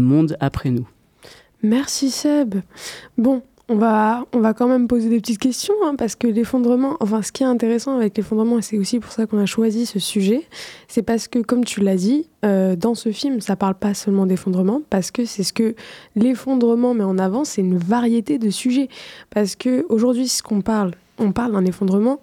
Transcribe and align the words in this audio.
monde 0.00 0.36
après 0.40 0.70
nous. 0.70 0.88
Merci 1.62 2.10
Seb. 2.10 2.56
Bon, 3.18 3.42
on 3.70 3.76
va, 3.76 4.26
on 4.32 4.40
va 4.40 4.52
quand 4.52 4.66
même 4.66 4.88
poser 4.88 5.08
des 5.08 5.20
petites 5.20 5.38
questions, 5.38 5.74
hein, 5.84 5.94
parce 5.96 6.16
que 6.16 6.26
l'effondrement, 6.26 6.96
enfin 6.98 7.22
ce 7.22 7.30
qui 7.30 7.44
est 7.44 7.46
intéressant 7.46 7.94
avec 7.96 8.16
l'effondrement, 8.16 8.58
et 8.58 8.62
c'est 8.62 8.76
aussi 8.76 8.98
pour 8.98 9.12
ça 9.12 9.26
qu'on 9.26 9.38
a 9.38 9.46
choisi 9.46 9.86
ce 9.86 10.00
sujet, 10.00 10.42
c'est 10.88 11.02
parce 11.02 11.28
que, 11.28 11.38
comme 11.38 11.64
tu 11.64 11.80
l'as 11.80 11.94
dit, 11.94 12.26
euh, 12.44 12.74
dans 12.74 12.96
ce 12.96 13.12
film, 13.12 13.40
ça 13.40 13.54
parle 13.54 13.76
pas 13.76 13.94
seulement 13.94 14.26
d'effondrement, 14.26 14.82
parce 14.90 15.12
que 15.12 15.24
c'est 15.24 15.44
ce 15.44 15.52
que 15.52 15.76
l'effondrement 16.16 16.94
met 16.94 17.04
en 17.04 17.16
avant, 17.16 17.44
c'est 17.44 17.60
une 17.60 17.78
variété 17.78 18.38
de 18.38 18.50
sujets. 18.50 18.88
Parce 19.30 19.54
que 19.54 19.86
aujourd'hui, 19.88 20.26
ce 20.26 20.42
qu'on 20.42 20.62
parle, 20.62 20.90
on 21.18 21.30
parle 21.30 21.52
d'un 21.52 21.64
effondrement 21.64 22.20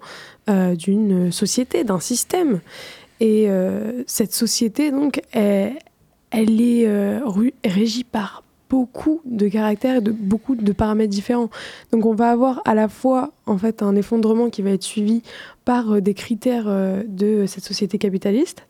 euh, 0.50 0.74
d'une 0.74 1.32
société, 1.32 1.82
d'un 1.82 2.00
système. 2.00 2.60
Et 3.20 3.46
euh, 3.48 4.02
cette 4.06 4.34
société, 4.34 4.90
donc, 4.90 5.22
elle, 5.32 5.78
elle 6.30 6.60
est 6.60 6.86
régie 7.64 8.04
par 8.04 8.42
beaucoup 8.68 9.20
de 9.24 9.48
caractères 9.48 9.96
et 9.96 10.00
de 10.00 10.12
beaucoup 10.12 10.54
de 10.54 10.72
paramètres 10.72 11.10
différents. 11.10 11.50
Donc 11.92 12.06
on 12.06 12.14
va 12.14 12.30
avoir 12.30 12.60
à 12.64 12.74
la 12.74 12.88
fois 12.88 13.32
en 13.46 13.58
fait 13.58 13.82
un 13.82 13.96
effondrement 13.96 14.50
qui 14.50 14.62
va 14.62 14.70
être 14.70 14.82
suivi 14.82 15.22
par 15.64 15.92
euh, 15.92 16.00
des 16.00 16.14
critères 16.14 16.66
euh, 16.66 17.02
de 17.06 17.46
cette 17.46 17.64
société 17.64 17.98
capitaliste. 17.98 18.66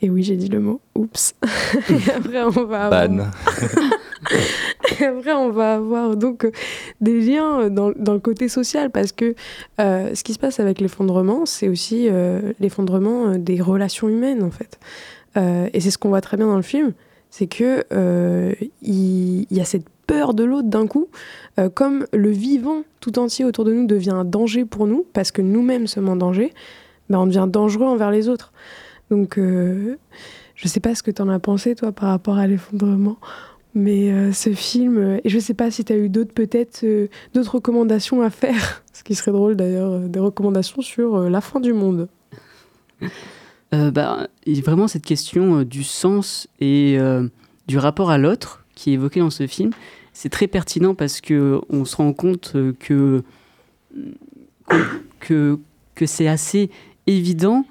Et 0.00 0.10
oui, 0.10 0.24
j'ai 0.24 0.36
dit 0.36 0.48
le 0.48 0.58
mot. 0.58 0.80
Oups. 0.96 1.34
et 1.90 2.10
après 2.16 2.42
on 2.42 2.64
va 2.64 2.86
avoir... 2.86 3.04
et 5.00 5.04
après 5.04 5.32
on 5.32 5.50
va 5.50 5.74
avoir 5.74 6.16
donc 6.16 6.44
euh, 6.44 6.50
des 7.00 7.20
liens 7.20 7.70
dans, 7.70 7.92
dans, 7.94 8.14
le 8.14 8.18
côté 8.18 8.48
social 8.48 8.90
parce 8.90 9.12
que 9.12 9.34
ce 9.78 10.22
qui 10.22 10.32
se 10.32 10.38
passe 10.38 10.58
avec 10.60 10.80
l'effondrement, 10.80 11.46
c'est 11.46 11.68
aussi 11.68 12.08
l'effondrement 12.58 13.36
des 13.36 13.60
relations 13.60 14.08
humaines 14.08 14.42
en 14.42 14.50
fait. 14.50 14.78
Et 15.36 15.80
c'est 15.80 15.90
ce 15.90 15.98
qu'on 15.98 16.10
voit 16.10 16.20
très 16.20 16.36
bien 16.36 16.46
dans 16.46 16.56
le 16.56 16.62
film 16.62 16.92
c'est 17.32 17.46
que 17.46 17.82
euh, 17.92 18.52
il, 18.82 19.46
y 19.50 19.60
a 19.60 19.64
cette 19.64 19.86
peur 20.06 20.34
de 20.34 20.44
l'autre 20.44 20.68
d'un 20.68 20.86
coup, 20.86 21.08
euh, 21.58 21.70
comme 21.70 22.06
le 22.12 22.28
vivant 22.30 22.82
tout 23.00 23.18
entier 23.18 23.46
autour 23.46 23.64
de 23.64 23.72
nous 23.72 23.86
devient 23.86 24.10
un 24.10 24.26
danger 24.26 24.66
pour 24.66 24.86
nous, 24.86 25.06
parce 25.14 25.32
que 25.32 25.40
nous-mêmes 25.40 25.86
sommes 25.86 26.10
en 26.10 26.16
danger, 26.16 26.52
ben 27.08 27.18
on 27.18 27.26
devient 27.26 27.46
dangereux 27.48 27.86
envers 27.86 28.10
les 28.10 28.28
autres. 28.28 28.52
Donc, 29.10 29.38
euh, 29.38 29.96
je 30.54 30.68
sais 30.68 30.78
pas 30.78 30.94
ce 30.94 31.02
que 31.02 31.10
tu 31.10 31.22
en 31.22 31.30
as 31.30 31.38
pensé, 31.38 31.74
toi, 31.74 31.90
par 31.90 32.10
rapport 32.10 32.36
à 32.36 32.46
l'effondrement, 32.46 33.16
mais 33.74 34.30
ce 34.32 34.52
film, 34.52 35.18
et 35.24 35.28
je 35.30 35.38
sais 35.38 35.54
pas 35.54 35.70
si 35.70 35.86
tu 35.86 35.92
as 35.94 35.96
eu 35.96 36.10
d'autres, 36.10 36.34
peut-être, 36.34 36.84
d'autres 37.32 37.54
recommandations 37.54 38.20
à 38.20 38.28
faire, 38.28 38.84
ce 38.92 39.02
qui 39.02 39.14
serait 39.14 39.32
drôle 39.32 39.56
d'ailleurs, 39.56 40.00
des 40.00 40.20
recommandations 40.20 40.82
sur 40.82 41.30
la 41.30 41.40
fin 41.40 41.60
du 41.60 41.72
monde. 41.72 42.08
Euh, 43.74 43.90
bah, 43.90 44.28
Vraiment, 44.46 44.88
cette 44.88 45.04
question 45.04 45.60
euh, 45.60 45.64
du 45.64 45.82
sens 45.82 46.48
et 46.60 46.96
euh, 46.98 47.28
du 47.66 47.78
rapport 47.78 48.10
à 48.10 48.18
l'autre 48.18 48.64
qui 48.74 48.90
est 48.90 48.94
évoqué 48.94 49.20
dans 49.20 49.30
ce 49.30 49.46
film, 49.46 49.70
c'est 50.12 50.28
très 50.28 50.46
pertinent 50.46 50.94
parce 50.94 51.20
qu'on 51.20 51.84
se 51.84 51.96
rend 51.96 52.12
compte 52.12 52.56
que, 52.80 53.22
que, 55.20 55.58
que 55.94 56.06
c'est 56.06 56.28
assez 56.28 56.70
évident 57.06 57.64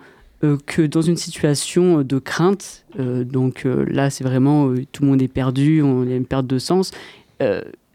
que 0.66 0.82
dans 0.84 1.02
une 1.02 1.18
situation 1.18 2.02
de 2.02 2.20
crainte, 2.20 2.86
donc 2.98 3.66
là 3.66 4.10
c'est 4.10 4.24
vraiment 4.24 4.74
tout 4.92 5.04
le 5.04 5.10
monde 5.10 5.22
est 5.22 5.28
perdu, 5.28 5.84
on, 5.84 6.04
il 6.04 6.10
y 6.10 6.14
a 6.14 6.16
une 6.16 6.26
perte 6.26 6.48
de 6.48 6.58
sens, 6.58 6.92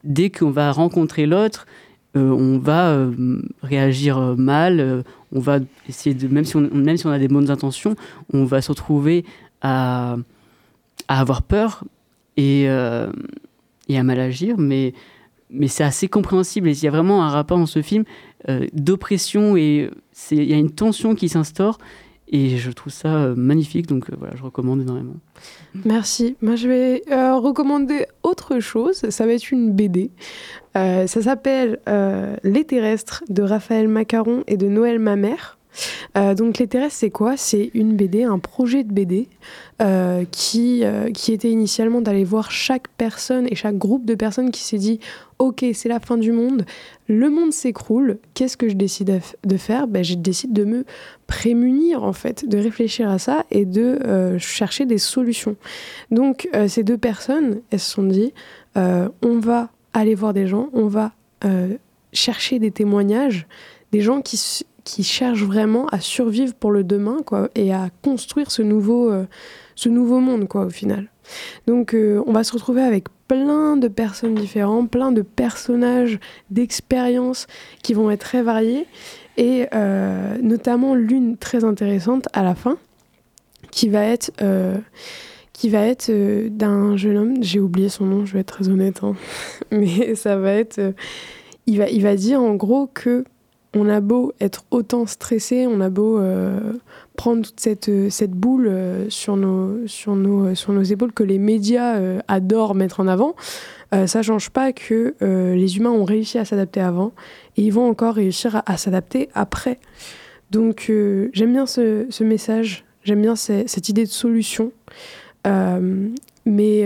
dès 0.04 0.30
qu'on 0.30 0.50
va 0.50 0.70
rencontrer 0.70 1.26
l'autre, 1.26 1.66
on 2.14 2.58
va 2.58 3.08
réagir 3.62 4.36
mal, 4.36 5.04
on 5.36 5.40
va 5.40 5.58
essayer 5.88 6.14
de, 6.14 6.26
même 6.28 6.44
si 6.44 6.56
on, 6.56 6.62
même 6.72 6.96
si 6.96 7.06
on 7.06 7.10
a 7.10 7.18
des 7.18 7.28
bonnes 7.28 7.50
intentions, 7.50 7.94
on 8.32 8.44
va 8.44 8.62
se 8.62 8.70
retrouver 8.70 9.24
à, 9.60 10.16
à 11.08 11.20
avoir 11.20 11.42
peur 11.42 11.84
et, 12.36 12.64
euh, 12.68 13.12
et 13.88 13.98
à 13.98 14.02
mal 14.02 14.18
agir, 14.18 14.56
mais, 14.58 14.94
mais 15.50 15.68
c'est 15.68 15.84
assez 15.84 16.08
compréhensible. 16.08 16.68
Et 16.68 16.72
il 16.72 16.82
y 16.82 16.88
a 16.88 16.90
vraiment 16.90 17.22
un 17.22 17.28
rapport 17.28 17.58
dans 17.58 17.66
ce 17.66 17.82
film 17.82 18.04
euh, 18.48 18.66
d'oppression 18.72 19.56
et 19.56 19.90
il 20.30 20.44
y 20.44 20.54
a 20.54 20.56
une 20.56 20.70
tension 20.70 21.14
qui 21.14 21.28
s'instaure. 21.28 21.78
Et 22.28 22.56
je 22.56 22.70
trouve 22.70 22.92
ça 22.92 23.16
euh, 23.16 23.34
magnifique, 23.36 23.86
donc 23.86 24.10
voilà, 24.18 24.34
je 24.36 24.42
recommande 24.42 24.80
énormément. 24.80 25.14
Merci. 25.84 26.36
Moi, 26.42 26.56
je 26.56 26.68
vais 26.68 27.02
recommander 27.08 28.06
autre 28.22 28.58
chose. 28.60 29.08
Ça 29.10 29.26
va 29.26 29.32
être 29.32 29.50
une 29.50 29.72
BD. 29.72 30.10
ça 30.74 31.06
s'appelle 31.06 31.78
Les 32.42 32.64
Terrestres 32.64 33.22
de 33.28 33.42
Raphaël 33.42 33.88
Macaron 33.88 34.42
et 34.46 34.56
de 34.56 34.68
Noël 34.68 34.98
Mamère. 34.98 35.56
Euh, 36.16 36.34
donc 36.34 36.58
Les 36.58 36.66
Terrestres, 36.66 36.96
c'est 36.98 37.10
quoi? 37.10 37.36
C'est 37.36 37.70
une 37.74 37.96
BD, 37.96 38.24
un 38.24 38.38
projet 38.38 38.84
de 38.84 38.92
BD 38.92 39.28
euh, 39.82 40.24
qui, 40.30 40.84
euh, 40.84 41.10
qui 41.10 41.32
était 41.32 41.50
initialement 41.50 42.00
d'aller 42.00 42.24
voir 42.24 42.50
chaque 42.50 42.88
personne 42.96 43.46
et 43.50 43.54
chaque 43.54 43.76
groupe 43.76 44.06
de 44.06 44.14
personnes 44.14 44.50
qui 44.50 44.62
s'est 44.62 44.78
dit 44.78 45.00
Ok, 45.38 45.66
c'est 45.74 45.90
la 45.90 46.00
fin 46.00 46.16
du 46.16 46.32
monde, 46.32 46.64
le 47.08 47.28
monde 47.28 47.52
s'écroule, 47.52 48.18
qu'est-ce 48.32 48.56
que 48.56 48.70
je 48.70 48.74
décide 48.74 49.20
de 49.44 49.56
faire? 49.58 49.86
Ben, 49.86 50.02
Je 50.02 50.14
décide 50.14 50.54
de 50.54 50.64
me 50.64 50.86
prémunir 51.26 52.04
en 52.04 52.14
fait, 52.14 52.48
de 52.48 52.56
réfléchir 52.56 53.10
à 53.10 53.18
ça 53.18 53.44
et 53.50 53.66
de 53.66 53.98
chercher 54.38 54.86
des 54.86 54.96
solutions. 54.96 55.56
Donc 56.10 56.48
ces 56.68 56.82
deux 56.82 56.96
personnes, 56.96 57.60
elles 57.70 57.80
se 57.80 57.90
sont 57.90 58.04
dit 58.04 58.32
On 58.74 59.38
va 59.38 59.68
aller 59.92 60.14
voir 60.14 60.32
des 60.32 60.46
gens, 60.46 60.70
on 60.72 60.86
va 60.86 61.12
chercher 62.14 62.58
des 62.58 62.70
témoignages, 62.70 63.46
des 63.92 64.00
gens 64.00 64.22
qui 64.22 64.38
qui 64.86 65.02
cherchent 65.02 65.42
vraiment 65.42 65.86
à 65.88 66.00
survivre 66.00 66.54
pour 66.54 66.70
le 66.70 66.84
demain 66.84 67.18
quoi, 67.26 67.50
et 67.54 67.74
à 67.74 67.90
construire 68.02 68.50
ce 68.50 68.62
nouveau, 68.62 69.10
euh, 69.10 69.26
ce 69.76 69.88
nouveau 69.88 70.18
monde 70.18 70.48
quoi, 70.48 70.64
au 70.64 70.70
final. 70.70 71.08
Donc 71.68 71.94
euh, 71.94 72.22
on 72.26 72.32
va 72.32 72.42
se 72.42 72.52
retrouver 72.52 72.82
avec 72.82 73.04
plein 73.28 73.76
de 73.76 73.86
personnes 73.86 74.34
différentes, 74.34 74.90
plein 74.90 75.12
de 75.12 75.22
personnages, 75.22 76.18
d'expériences 76.50 77.46
qui 77.82 77.94
vont 77.94 78.10
être 78.10 78.20
très 78.20 78.42
variées 78.42 78.86
et 79.36 79.66
euh, 79.74 80.36
notamment 80.42 80.94
l'une 80.94 81.36
très 81.36 81.62
intéressante 81.62 82.28
à 82.32 82.42
la 82.42 82.54
fin 82.54 82.78
qui 83.70 83.88
va 83.88 84.04
être 84.04 84.32
qui 85.52 85.70
va 85.70 85.86
être 85.86 86.10
d'un 86.48 86.98
jeune 86.98 87.16
homme, 87.16 87.42
j'ai 87.42 87.60
oublié 87.60 87.88
son 87.88 88.04
nom, 88.04 88.26
je 88.26 88.34
vais 88.34 88.40
être 88.40 88.52
très 88.54 88.68
honnête, 88.68 89.00
hein. 89.02 89.14
mais 89.70 90.14
ça 90.14 90.36
va 90.36 90.52
être, 90.52 90.92
il, 91.66 91.78
va, 91.78 91.88
il 91.88 92.02
va 92.02 92.14
dire 92.14 92.42
en 92.42 92.54
gros 92.54 92.86
que 92.86 93.24
on 93.76 93.88
a 93.90 94.00
beau 94.00 94.32
être 94.40 94.64
autant 94.70 95.04
stressé, 95.06 95.66
on 95.66 95.80
a 95.82 95.90
beau 95.90 96.18
euh, 96.18 96.72
prendre 97.14 97.44
toute 97.44 97.60
cette, 97.60 97.90
euh, 97.90 98.26
boule 98.28 98.68
euh, 98.68 99.10
sur 99.10 99.36
nos 99.36 100.82
épaules 100.82 101.12
que 101.12 101.22
les 101.22 101.38
médias 101.38 102.00
adorent 102.26 102.74
mettre 102.74 103.00
en 103.00 103.06
avant, 103.06 103.34
ça 103.92 104.22
change 104.22 104.50
pas 104.50 104.72
que 104.72 105.14
les 105.20 105.76
humains 105.76 105.90
ont 105.90 106.04
réussi 106.04 106.38
à 106.38 106.44
s'adapter 106.44 106.80
avant 106.80 107.12
et 107.56 107.62
ils 107.62 107.72
vont 107.72 107.88
encore 107.88 108.14
réussir 108.14 108.62
à, 108.66 108.76
s'adapter 108.76 109.28
après. 109.34 109.78
Donc 110.50 110.90
j'aime 111.32 111.52
bien 111.52 111.66
ce, 111.66 112.22
message, 112.22 112.84
j'aime 113.04 113.22
bien 113.22 113.36
cette 113.36 113.88
idée 113.88 114.04
de 114.04 114.10
solution, 114.10 114.72
mais, 115.44 116.84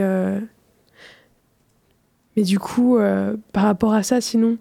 mais 2.37 2.43
du 2.43 2.59
coup, 2.59 2.99
par 3.53 3.65
rapport 3.65 3.95
à 3.95 4.03
ça, 4.03 4.21
sinon, 4.21 4.59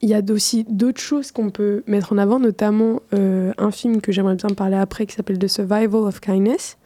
il 0.00 0.08
y 0.08 0.14
a 0.14 0.22
aussi 0.30 0.64
d'autres 0.68 1.00
choses 1.00 1.30
qu'on 1.30 1.50
peut 1.50 1.82
mettre 1.86 2.12
en 2.12 2.18
avant, 2.18 2.38
notamment 2.38 3.00
euh, 3.12 3.52
un 3.58 3.70
film 3.70 4.00
que 4.00 4.12
j'aimerais 4.12 4.36
bien 4.36 4.50
parler 4.50 4.76
après 4.76 5.06
qui 5.06 5.14
s'appelle 5.14 5.38
The 5.38 5.48
Survival 5.48 6.02
of 6.02 6.20
Kindness, 6.20 6.78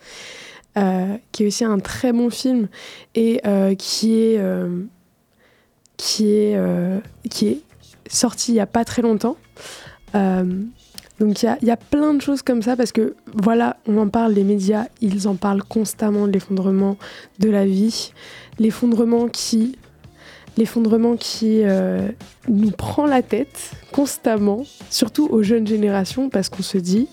euh, 0.77 1.17
qui 1.33 1.45
est 1.45 1.47
aussi 1.47 1.65
un 1.65 1.79
très 1.79 2.13
bon 2.13 2.31
film 2.31 2.69
et 3.15 3.41
euh, 3.47 3.75
qui 3.75 4.15
est, 4.15 4.41
qui, 5.97 6.31
est, 6.31 6.59
qui 7.31 7.49
est 7.49 7.61
sorti 8.09 8.53
il 8.53 8.55
n'y 8.55 8.61
a 8.61 8.67
pas 8.67 8.85
très 8.85 9.03
longtemps. 9.03 9.37
donc 10.15 11.43
il 11.43 11.45
y 11.45 11.49
a, 11.49 11.59
y 11.63 11.71
a, 11.71 11.77
plein 11.77 12.15
de 12.15 12.21
choses 12.21 12.43
comme 12.43 12.63
ça 12.63 12.77
parce 12.77 12.93
que 12.93 13.15
voilà, 13.33 13.77
on 13.87 13.97
en 13.99 14.09
parle, 14.09 14.33
les 14.33 14.45
médias, 14.45 14.87
ils 15.01 15.29
en 15.29 15.37
parlent 15.37 15.63
constamment 15.63 16.27
de 16.27 16.33
l'effondrement 16.33 16.97
de 17.39 17.49
la 17.49 17.65
vie, 17.65 18.13
l'effondrement 18.59 19.29
qui 19.29 19.77
l'effondrement 20.59 21.17
qui 21.17 21.63
euh, 21.63 22.09
nous 22.49 22.73
prend 22.73 23.07
la 23.07 23.23
tête 23.23 23.71
constamment, 23.93 24.65
surtout 24.91 25.29
aux 25.31 25.43
jeunes 25.43 25.67
générations, 25.67 26.29
parce 26.29 26.49
qu'on 26.49 26.63
se 26.65 26.79
dit 26.79 27.09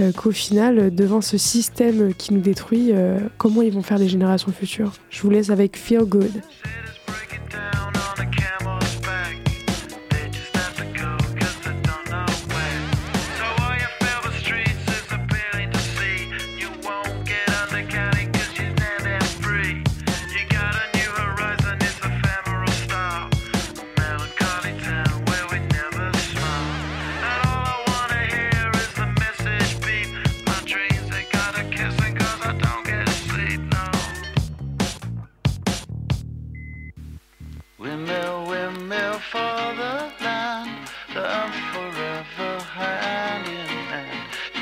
euh, 0.00 0.12
qu'au 0.12 0.30
final, 0.30 0.94
devant 0.94 1.20
ce 1.20 1.38
système 1.38 2.14
qui 2.14 2.32
nous 2.32 2.40
détruit, 2.40 2.92
euh, 2.92 3.18
comment 3.36 3.62
ils 3.62 3.72
vont 3.72 3.82
faire 3.82 3.98
les 3.98 4.08
générations 4.08 4.52
futures? 4.52 4.92
Je 5.10 5.20
vous 5.22 5.30
laisse 5.30 5.50
avec 5.50 5.76
Feel 5.76 6.04
Good. 6.04 6.30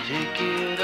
taking 0.06 0.83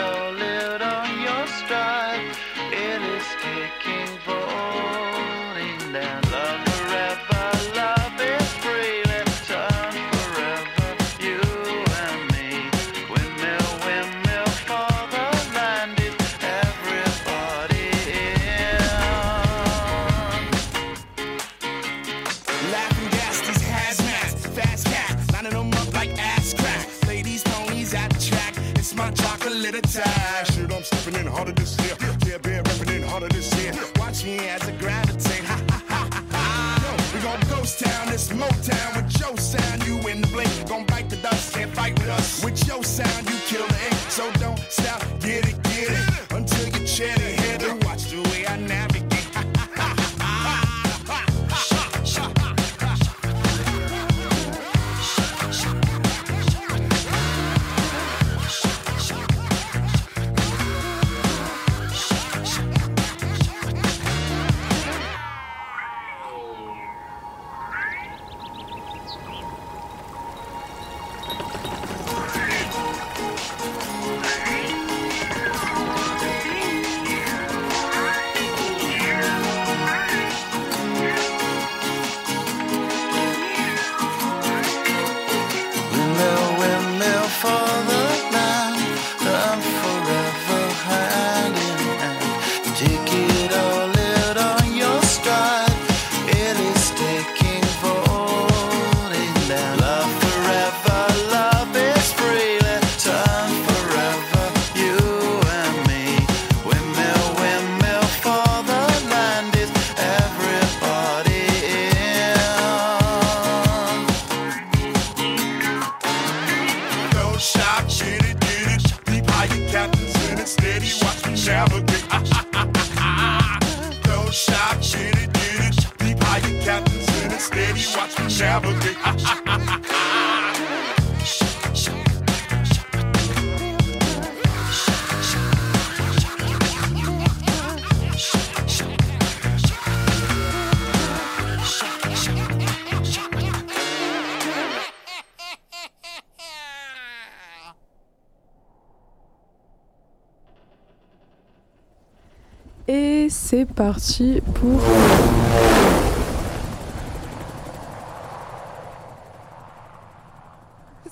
c'est 153.51 153.67
parti 153.67 154.41
pour... 154.55 154.81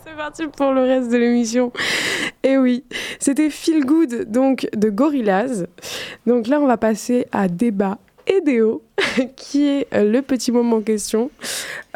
C'est 0.05 0.17
parti 0.17 0.46
pour 0.46 0.70
le 0.70 0.82
reste 0.82 1.11
de 1.11 1.17
l'émission. 1.17 1.73
Et 2.44 2.56
oui, 2.56 2.85
c'était 3.19 3.50
Feel 3.50 3.85
Good 3.85 4.31
donc 4.31 4.69
de 4.73 4.88
Gorillaz. 4.88 5.67
Donc 6.29 6.46
là, 6.46 6.61
on 6.61 6.69
va 6.69 6.76
passer 6.76 7.26
à 7.32 7.49
débat 7.49 7.99
et 8.29 8.40
déo, 8.40 8.85
qui 9.37 9.67
est 9.67 9.88
euh, 9.93 10.08
le 10.08 10.23
petit 10.23 10.52
moment 10.52 10.76
en 10.76 10.82
question. 10.82 11.32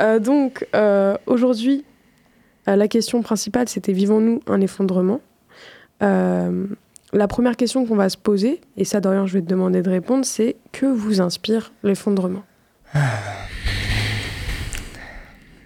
Euh, 0.00 0.18
donc 0.18 0.66
euh, 0.74 1.16
aujourd'hui, 1.26 1.84
la 2.66 2.88
question 2.88 3.22
principale, 3.22 3.68
c'était 3.68 3.92
vivons-nous 3.92 4.40
un 4.48 4.60
effondrement? 4.60 5.20
La 7.12 7.29
première 7.29 7.56
question 7.56 7.85
qu'on 7.87 7.97
va 7.97 8.09
se 8.09 8.17
poser, 8.17 8.61
et 8.76 8.85
ça 8.85 9.00
Dorian 9.00 9.26
je 9.26 9.35
vais 9.35 9.43
te 9.43 9.49
demander 9.49 9.82
de 9.82 9.91
répondre, 9.91 10.25
c'est 10.25 10.56
que 10.73 10.87
vous 10.87 11.20
inspire 11.20 11.73
l'effondrement? 11.82 12.43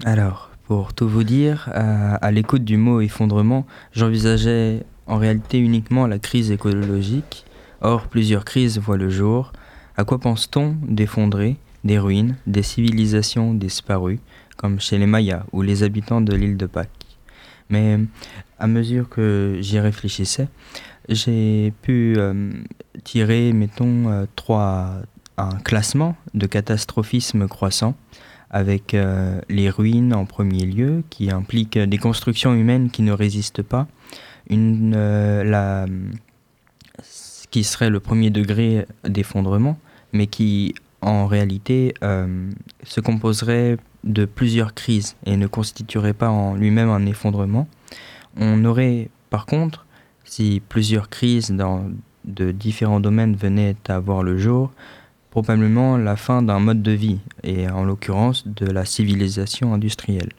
Alors, 0.05 0.51
pour 0.67 0.93
tout 0.93 1.09
vous 1.09 1.25
dire, 1.25 1.71
à, 1.73 2.31
l'écoute 2.33 2.65
du 2.65 2.77
mot 2.77 3.01
effondrement, 3.01 3.67
j'envisageais 3.93 4.83
en 5.07 5.17
réalité 5.19 5.59
uniquement 5.59 6.07
la 6.07 6.19
crise 6.19 6.51
écologique. 6.51 7.45
Or, 7.81 8.09
plusieurs 8.09 8.45
crises 8.45 8.79
voient 8.79 8.97
le 8.97 9.09
jour. 9.09 9.53
À 9.97 10.05
quoi 10.05 10.19
pense-t-on 10.19 10.77
d'effondrer 10.83 11.57
des 11.85 11.99
ruines, 11.99 12.37
des 12.47 12.63
civilisations 12.63 13.55
disparues, 13.55 14.19
comme 14.57 14.81
chez 14.81 14.99
les 14.99 15.07
Mayas 15.07 15.45
ou 15.53 15.63
les 15.63 15.85
habitants 15.85 16.21
de 16.21 16.35
l'île 16.35 16.57
de 16.57 16.67
Pâques? 16.67 16.91
Mais 17.71 17.99
à 18.59 18.67
mesure 18.67 19.09
que 19.09 19.59
j'y 19.61 19.79
réfléchissais, 19.79 20.49
j'ai 21.09 21.73
pu 21.83 22.15
euh, 22.17 22.51
tirer, 23.05 23.53
mettons, 23.53 24.09
euh, 24.09 24.25
trois, 24.37 25.03
un 25.37 25.57
classement 25.59 26.17
de 26.35 26.47
catastrophisme 26.47 27.47
croissant 27.49 27.95
avec 28.51 28.95
euh, 28.95 29.41
les 29.49 29.71
ruines 29.71 30.15
en 30.15 30.25
premier 30.25 30.65
lieu, 30.65 31.05
qui 31.11 31.31
impliquent 31.31 31.79
des 31.79 31.99
constructions 31.99 32.55
humaines 32.55 32.91
qui 32.91 33.03
ne 33.03 33.13
résistent 33.13 33.63
pas, 33.63 33.87
une, 34.49 34.93
la, 34.93 35.87
ce 37.03 37.47
qui 37.49 37.65
serait 37.65 37.91
le 37.91 37.99
premier 37.99 38.31
degré 38.31 38.87
d'effondrement, 39.05 39.79
mais 40.13 40.29
qui 40.29 40.75
en 41.03 41.27
réalité 41.27 41.95
se 42.85 43.01
composerait 43.01 43.79
de 44.05 44.25
plusieurs 44.25 44.73
crises 44.73 45.17
et 45.27 45.37
ne 45.37 45.49
constituerait 45.49 46.15
pas 46.15 46.31
en 46.31 46.55
lui-même 46.55 46.89
un 46.89 47.05
effondrement. 47.07 47.67
On 48.37 48.65
aurait 48.65 49.11
par 49.31 49.47
contre 49.47 49.86
si 50.27 50.61
plusieurs 50.69 51.09
crises 51.09 51.51
dans 51.51 51.87
de 52.27 52.51
différents 52.51 53.01
domaines 53.01 53.37
venaient 53.37 53.77
à 53.89 53.99
voir 53.99 54.23
le 54.23 54.37
jour, 54.37 54.73
probablement 55.31 55.97
la 55.97 56.17
fin 56.17 56.43
d'un 56.43 56.59
mode 56.59 56.83
de 56.83 56.93
vie, 56.93 57.19
et 57.43 57.69
en 57.69 57.85
l'occurrence 57.85 58.47
de 58.47 58.67
la 58.67 58.85
civilisation 58.85 59.75
industrielle. 59.75 60.31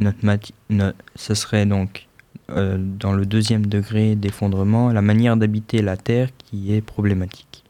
ce 0.00 1.34
serait 1.34 1.66
donc 1.66 2.08
euh, 2.50 2.76
dans 2.78 3.12
le 3.12 3.24
deuxième 3.24 3.66
degré 3.66 4.16
d'effondrement 4.16 4.92
la 4.92 5.00
manière 5.00 5.36
d'habiter 5.36 5.80
la 5.80 5.96
Terre 5.96 6.28
qui 6.38 6.74
est 6.74 6.82
problématique. 6.82 7.64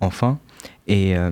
Enfin, 0.00 0.38
et 0.88 1.16
euh, 1.16 1.30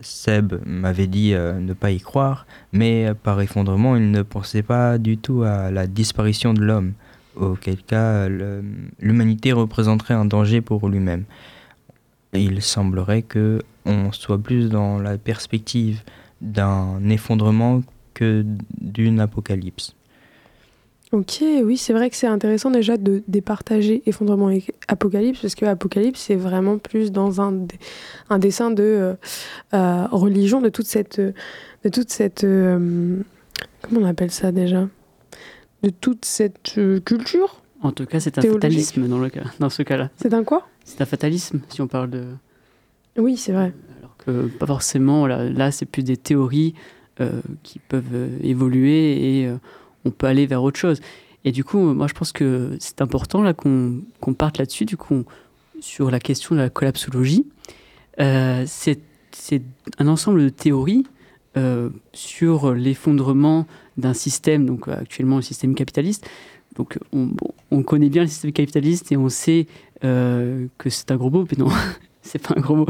Seb 0.00 0.54
m'avait 0.64 1.06
dit 1.06 1.34
euh, 1.34 1.58
ne 1.60 1.72
pas 1.72 1.90
y 1.90 2.00
croire, 2.00 2.46
mais 2.72 3.12
par 3.22 3.40
effondrement, 3.40 3.96
il 3.96 4.10
ne 4.10 4.22
pensait 4.22 4.62
pas 4.62 4.98
du 4.98 5.18
tout 5.18 5.42
à 5.42 5.70
la 5.70 5.86
disparition 5.86 6.54
de 6.54 6.62
l'homme, 6.62 6.94
auquel 7.36 7.82
cas 7.82 8.28
l'humanité 9.00 9.52
représenterait 9.52 10.14
un 10.14 10.24
danger 10.24 10.60
pour 10.60 10.88
lui-même. 10.88 11.24
Il 12.32 12.60
semblerait 12.62 13.22
que 13.22 13.62
on 13.84 14.12
soit 14.12 14.38
plus 14.38 14.68
dans 14.68 14.98
la 14.98 15.16
perspective 15.16 16.02
d'un 16.40 17.08
effondrement 17.08 17.82
que 18.14 18.44
d'une 18.80 19.20
apocalypse. 19.20 19.94
Ok, 21.12 21.42
oui, 21.62 21.76
c'est 21.76 21.92
vrai 21.92 22.10
que 22.10 22.16
c'est 22.16 22.26
intéressant 22.26 22.70
déjà 22.70 22.96
de 22.96 23.22
départager 23.28 24.02
effondrement 24.06 24.50
et 24.50 24.64
apocalypse, 24.88 25.40
parce 25.40 25.54
que 25.54 25.64
apocalypse, 25.64 26.20
c'est 26.20 26.34
vraiment 26.34 26.78
plus 26.78 27.12
dans 27.12 27.40
un, 27.40 27.54
un 28.28 28.38
dessin 28.40 28.72
de 28.72 28.82
euh, 28.82 29.14
euh, 29.72 30.06
religion, 30.10 30.60
de 30.60 30.68
toute 30.68 30.86
cette. 30.86 31.20
De 31.20 31.88
toute 31.90 32.10
cette 32.10 32.42
euh, 32.42 33.18
comment 33.82 34.00
on 34.00 34.04
appelle 34.04 34.32
ça 34.32 34.50
déjà? 34.50 34.88
De 35.86 35.90
toute 35.90 36.24
cette 36.24 36.78
culture 37.04 37.62
En 37.80 37.92
tout 37.92 38.06
cas, 38.06 38.18
c'est 38.18 38.38
un 38.38 38.42
fatalisme 38.42 39.06
dans, 39.06 39.20
le 39.20 39.28
cas, 39.30 39.44
dans 39.60 39.70
ce 39.70 39.84
cas-là. 39.84 40.10
C'est 40.16 40.34
un 40.34 40.42
quoi? 40.42 40.66
C'est 40.84 41.00
un 41.00 41.06
fatalisme, 41.06 41.60
si 41.68 41.80
on 41.80 41.86
parle 41.86 42.10
de. 42.10 42.24
Oui, 43.16 43.36
c'est 43.36 43.52
vrai. 43.52 43.72
Alors 44.00 44.16
que 44.18 44.48
pas 44.48 44.66
forcément, 44.66 45.28
là, 45.28 45.48
là 45.48 45.70
c'est 45.70 45.86
plus 45.86 46.02
des 46.02 46.16
théories 46.16 46.74
qui 47.62 47.78
peuvent 47.78 48.30
évoluer 48.42 49.42
et 49.42 49.50
on 50.04 50.10
peut 50.10 50.26
aller 50.26 50.46
vers 50.46 50.64
autre 50.64 50.78
chose. 50.78 51.00
Et 51.46 51.52
du 51.52 51.62
coup, 51.62 51.78
moi, 51.78 52.08
je 52.08 52.12
pense 52.12 52.32
que 52.32 52.76
c'est 52.80 53.00
important 53.00 53.40
là 53.40 53.54
qu'on 53.54 54.02
parte 54.36 54.58
là-dessus, 54.58 54.84
du 54.84 54.96
coup, 54.96 55.24
sur 55.78 56.10
la 56.10 56.18
question 56.18 56.56
de 56.56 56.60
la 56.60 56.70
collapsologie. 56.70 57.46
Euh, 58.20 58.64
c'est 58.66 59.62
un 59.98 60.08
ensemble 60.08 60.42
de 60.42 60.48
théories 60.48 61.06
euh, 61.56 61.90
sur 62.12 62.74
l'effondrement 62.74 63.66
d'un 63.96 64.14
système, 64.14 64.66
donc 64.66 64.88
actuellement 64.88 65.36
le 65.36 65.42
système 65.42 65.74
capitaliste. 65.74 66.28
Donc 66.76 66.98
on, 67.12 67.30
on, 67.70 67.82
connaît 67.82 68.10
bien 68.10 68.22
le 68.22 68.28
système 68.28 68.52
capitaliste 68.52 69.10
et 69.10 69.16
on 69.16 69.30
sait 69.30 69.66
euh, 70.04 70.66
que 70.76 70.90
c'est 70.90 71.10
un 71.10 71.16
gros 71.16 71.30
mot, 71.30 71.46
mais 71.50 71.56
non, 71.56 71.70
c'est 72.22 72.40
pas 72.40 72.54
un 72.56 72.60
gros 72.60 72.76
mot, 72.76 72.86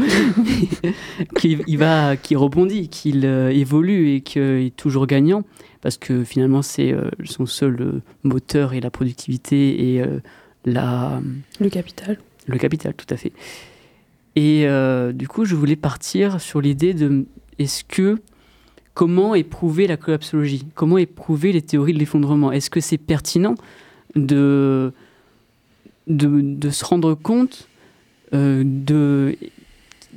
qu'il 1.38 1.62
il 1.66 1.78
va, 1.78 2.16
qui 2.16 2.35
rebondit, 2.35 2.88
qu'il 2.88 3.25
évolue 3.25 4.14
et 4.14 4.20
qu'il 4.23 4.42
est 4.42 4.76
toujours 4.76 5.06
gagnant 5.06 5.44
parce 5.87 5.99
que 5.99 6.25
finalement 6.25 6.62
c'est 6.62 6.92
euh, 6.92 7.11
son 7.25 7.46
seul 7.46 7.80
euh, 7.80 8.02
moteur 8.25 8.73
et 8.73 8.80
la 8.80 8.90
productivité 8.90 9.92
et 9.92 10.02
euh, 10.02 10.18
la... 10.64 11.23
Le 11.61 11.68
capital. 11.68 12.18
Le 12.49 12.58
capital, 12.58 12.92
tout 12.94 13.06
à 13.08 13.16
fait. 13.16 13.32
Et 14.35 14.66
du 15.14 15.28
coup, 15.28 15.44
je 15.44 15.54
voulais 15.54 15.76
partir 15.76 16.40
sur 16.40 16.61
l'idée 16.61 16.92
de 16.92 17.26
est-ce 17.61 17.85
que 17.85 18.18
comment 18.96 19.36
éprouver 19.36 19.86
la 19.86 19.96
collapsologie? 19.96 20.66
Comment 20.74 20.98
éprouver 20.98 21.52
les 21.52 21.62
théories 21.62 21.92
de 21.92 21.98
l'effondrement? 21.98 22.50
Est-ce 22.50 22.70
que 22.70 22.80
c'est 22.80 22.98
pertinent 22.98 23.54
de, 24.16 24.92
de, 26.08 26.40
de, 26.40 26.70
se 26.70 26.84
rendre 26.84 27.14
compte 27.14 27.68
de 28.32 29.36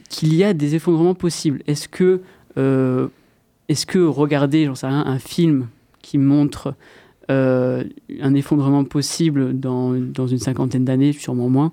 qu'il 0.09 0.33
y 0.33 0.43
a 0.43 0.53
des 0.53 0.75
effondrements 0.75 1.13
possibles? 1.13 1.61
Est-ce 1.67 1.87
que 1.87 2.21
que 2.57 3.99
regarder, 3.99 4.71
un 4.81 5.19
film 5.19 5.67
qui 6.01 6.17
montre 6.17 6.73
euh, 7.29 7.83
un 8.21 8.33
effondrement 8.33 8.83
possible 8.85 9.59
dans, 9.59 9.93
une 9.93 10.39
cinquantaine 10.39 10.83
d'années, 10.83 11.13
sûrement 11.13 11.47
moins, 11.47 11.71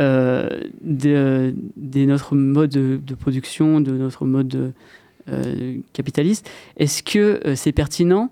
euh, 0.00 0.48
de, 0.82 1.54
notre 2.04 2.34
mode 2.34 2.70
de, 2.70 3.14
production, 3.14 3.80
de 3.80 3.92
notre 3.92 4.26
mode 4.26 4.54
euh, 4.54 4.70
capitaliste, 5.92 6.48
est-ce 6.76 7.02
que 7.02 7.54
c'est 7.54 7.72
pertinent? 7.72 8.30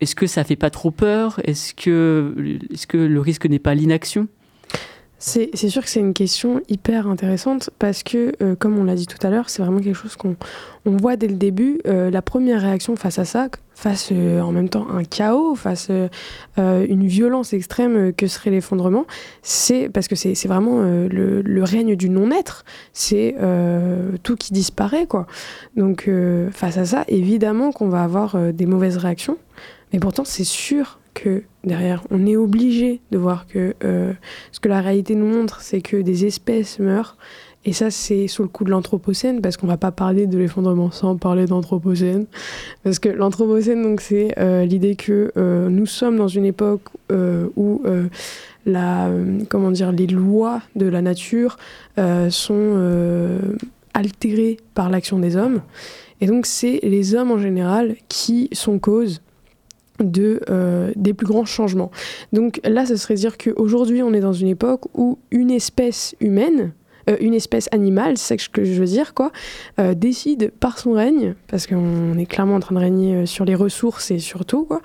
Est-ce 0.00 0.14
que 0.14 0.26
ça 0.26 0.44
fait 0.44 0.56
pas 0.56 0.70
trop 0.70 0.90
peur? 0.90 1.40
Est-ce 1.44 1.72
que, 1.74 2.34
est 2.70 2.76
-ce 2.76 2.86
que 2.86 2.98
le 2.98 3.20
risque 3.20 3.46
n'est 3.46 3.60
pas 3.60 3.74
l'inaction? 3.74 4.28
C'est 5.18 5.56
sûr 5.68 5.82
que 5.82 5.88
c'est 5.88 6.00
une 6.00 6.12
question 6.12 6.60
hyper 6.68 7.06
intéressante 7.06 7.70
parce 7.78 8.02
que, 8.02 8.34
euh, 8.42 8.56
comme 8.56 8.78
on 8.78 8.84
l'a 8.84 8.94
dit 8.94 9.06
tout 9.06 9.24
à 9.26 9.30
l'heure, 9.30 9.48
c'est 9.48 9.62
vraiment 9.62 9.80
quelque 9.80 9.96
chose 9.96 10.16
qu'on 10.16 10.36
on 10.84 10.96
voit 10.96 11.16
dès 11.16 11.28
le 11.28 11.36
début. 11.36 11.80
Euh, 11.86 12.10
la 12.10 12.20
première 12.20 12.60
réaction 12.60 12.94
face 12.94 13.18
à 13.18 13.24
ça, 13.24 13.48
face 13.74 14.10
euh, 14.12 14.42
en 14.42 14.52
même 14.52 14.68
temps 14.68 14.86
un 14.90 15.04
chaos, 15.04 15.54
face 15.54 15.90
une 16.58 17.06
violence 17.06 17.52
extrême 17.52 18.12
que 18.12 18.26
serait 18.26 18.50
l'effondrement, 18.50 19.06
c'est 19.42 19.88
parce 19.88 20.08
que 20.08 20.14
c'est 20.14 20.34
vraiment 20.46 20.82
le, 20.82 21.40
le, 21.42 21.62
règne 21.62 21.96
du 21.96 22.10
non-être, 22.10 22.64
c'est 22.92 23.34
tout 24.22 24.36
qui 24.36 24.52
disparaît. 24.52 25.06
quoi. 25.06 25.26
Donc, 25.76 26.10
face 26.50 26.76
à 26.76 26.84
ça, 26.84 27.04
évidemment 27.08 27.72
qu'on 27.72 27.88
va 27.88 28.02
avoir 28.02 28.36
des 28.52 28.66
mauvaises 28.66 28.98
réactions, 28.98 29.38
mais 29.92 30.00
pourtant, 30.00 30.24
c'est 30.24 30.44
sûr 30.44 30.98
que 31.14 31.42
derrière, 31.64 32.02
on 32.10 32.26
est 32.26 32.36
obligé 32.36 33.00
de 33.10 33.18
voir 33.18 33.46
que 33.46 33.74
euh, 33.84 34.12
ce 34.52 34.60
que 34.60 34.68
la 34.68 34.80
réalité 34.80 35.14
nous 35.14 35.26
montre, 35.26 35.60
c'est 35.62 35.80
que 35.80 35.96
des 35.96 36.26
espèces 36.26 36.78
meurent. 36.78 37.16
Et 37.64 37.72
ça, 37.72 37.90
c'est 37.90 38.26
sous 38.28 38.42
le 38.42 38.48
coup 38.48 38.64
de 38.64 38.70
l'Anthropocène, 38.70 39.40
parce 39.40 39.56
qu'on 39.56 39.66
va 39.66 39.78
pas 39.78 39.92
parler 39.92 40.26
de 40.26 40.36
l'effondrement 40.36 40.90
sans 40.90 41.16
parler 41.16 41.46
d'Anthropocène. 41.46 42.26
Parce 42.82 42.98
que 42.98 43.08
l'Anthropocène, 43.08 43.82
donc, 43.82 44.02
c'est 44.02 44.34
euh, 44.38 44.66
l'idée 44.66 44.96
que 44.96 45.32
euh, 45.38 45.70
nous 45.70 45.86
sommes 45.86 46.18
dans 46.18 46.28
une 46.28 46.44
époque 46.44 46.82
où 47.56 47.82
la, 48.66 49.10
comment 49.48 49.70
dire, 49.70 49.92
les 49.92 50.06
lois 50.06 50.60
de 50.74 50.86
la 50.86 51.00
nature 51.00 51.56
sont 52.28 53.38
altérées 53.94 54.58
par 54.74 54.90
l'action 54.90 55.18
des 55.18 55.36
hommes. 55.36 55.62
Et 56.20 56.26
donc, 56.26 56.46
c'est 56.46 56.80
les 56.82 57.14
hommes 57.14 57.30
en 57.30 57.38
général 57.38 57.96
qui 58.08 58.48
sont 58.52 58.78
cause 58.78 59.22
de, 60.00 60.40
euh, 60.50 60.92
des 60.96 61.14
plus 61.14 61.26
grands 61.26 61.44
changements. 61.44 61.90
Donc 62.32 62.60
là, 62.64 62.86
ça 62.86 62.96
serait 62.96 63.14
dire 63.14 63.38
qu'aujourd'hui, 63.38 64.02
on 64.02 64.12
est 64.12 64.20
dans 64.20 64.32
une 64.32 64.48
époque 64.48 64.82
où 64.94 65.18
une 65.30 65.50
espèce 65.50 66.14
humaine, 66.20 66.72
euh, 67.08 67.16
une 67.20 67.34
espèce 67.34 67.68
animale, 67.70 68.16
c'est 68.16 68.40
ce 68.40 68.48
que 68.48 68.64
je 68.64 68.72
veux 68.72 68.86
dire, 68.86 69.14
quoi, 69.14 69.30
euh, 69.78 69.94
décide 69.94 70.52
par 70.58 70.78
son 70.78 70.92
règne, 70.92 71.34
parce 71.48 71.66
qu'on 71.66 72.18
est 72.18 72.26
clairement 72.26 72.56
en 72.56 72.60
train 72.60 72.74
de 72.74 72.80
régner 72.80 73.26
sur 73.26 73.44
les 73.44 73.54
ressources 73.54 74.10
et 74.10 74.18
surtout, 74.18 74.64
quoi, 74.64 74.80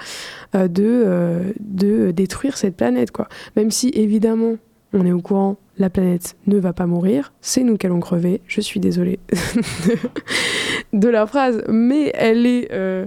de, 0.54 1.54
de 1.60 2.12
détruire 2.12 2.58
cette 2.58 2.76
planète, 2.76 3.12
quoi. 3.12 3.28
Même 3.56 3.72
si, 3.72 3.90
évidemment, 3.90 4.58
on 4.94 5.06
est 5.06 5.12
au 5.12 5.22
courant, 5.22 5.58
la 5.78 5.90
planète 5.90 6.36
ne 6.48 6.58
va 6.58 6.74
pas 6.74 6.86
mourir, 6.86 7.32
c'est 7.42 7.64
nous 7.64 7.78
qui 7.78 7.86
allons 7.86 8.00
crever. 8.00 8.42
Je 8.48 8.60
suis 8.60 8.80
désolée 8.80 9.20
de 10.94 11.08
la 11.08 11.28
phrase, 11.28 11.62
mais 11.68 12.12
elle 12.16 12.46
est, 12.46 12.70
euh, 12.72 13.06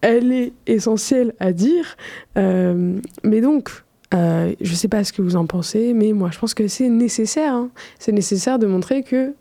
elle 0.00 0.32
est 0.32 0.52
essentielle 0.66 1.34
à 1.40 1.52
dire. 1.52 1.96
Euh, 2.38 2.98
mais 3.24 3.40
donc, 3.40 3.70
euh, 4.14 4.52
je 4.60 4.70
ne 4.70 4.76
sais 4.76 4.88
pas 4.88 5.02
ce 5.04 5.12
que 5.12 5.22
vous 5.22 5.36
en 5.36 5.46
pensez, 5.46 5.92
mais 5.92 6.12
moi 6.12 6.30
je 6.32 6.38
pense 6.38 6.54
que 6.54 6.68
c'est 6.68 6.88
nécessaire. 6.88 7.52
Hein. 7.52 7.70
C'est 7.98 8.12
nécessaire 8.12 8.58
de 8.58 8.66
montrer 8.66 9.02
que, 9.02 9.32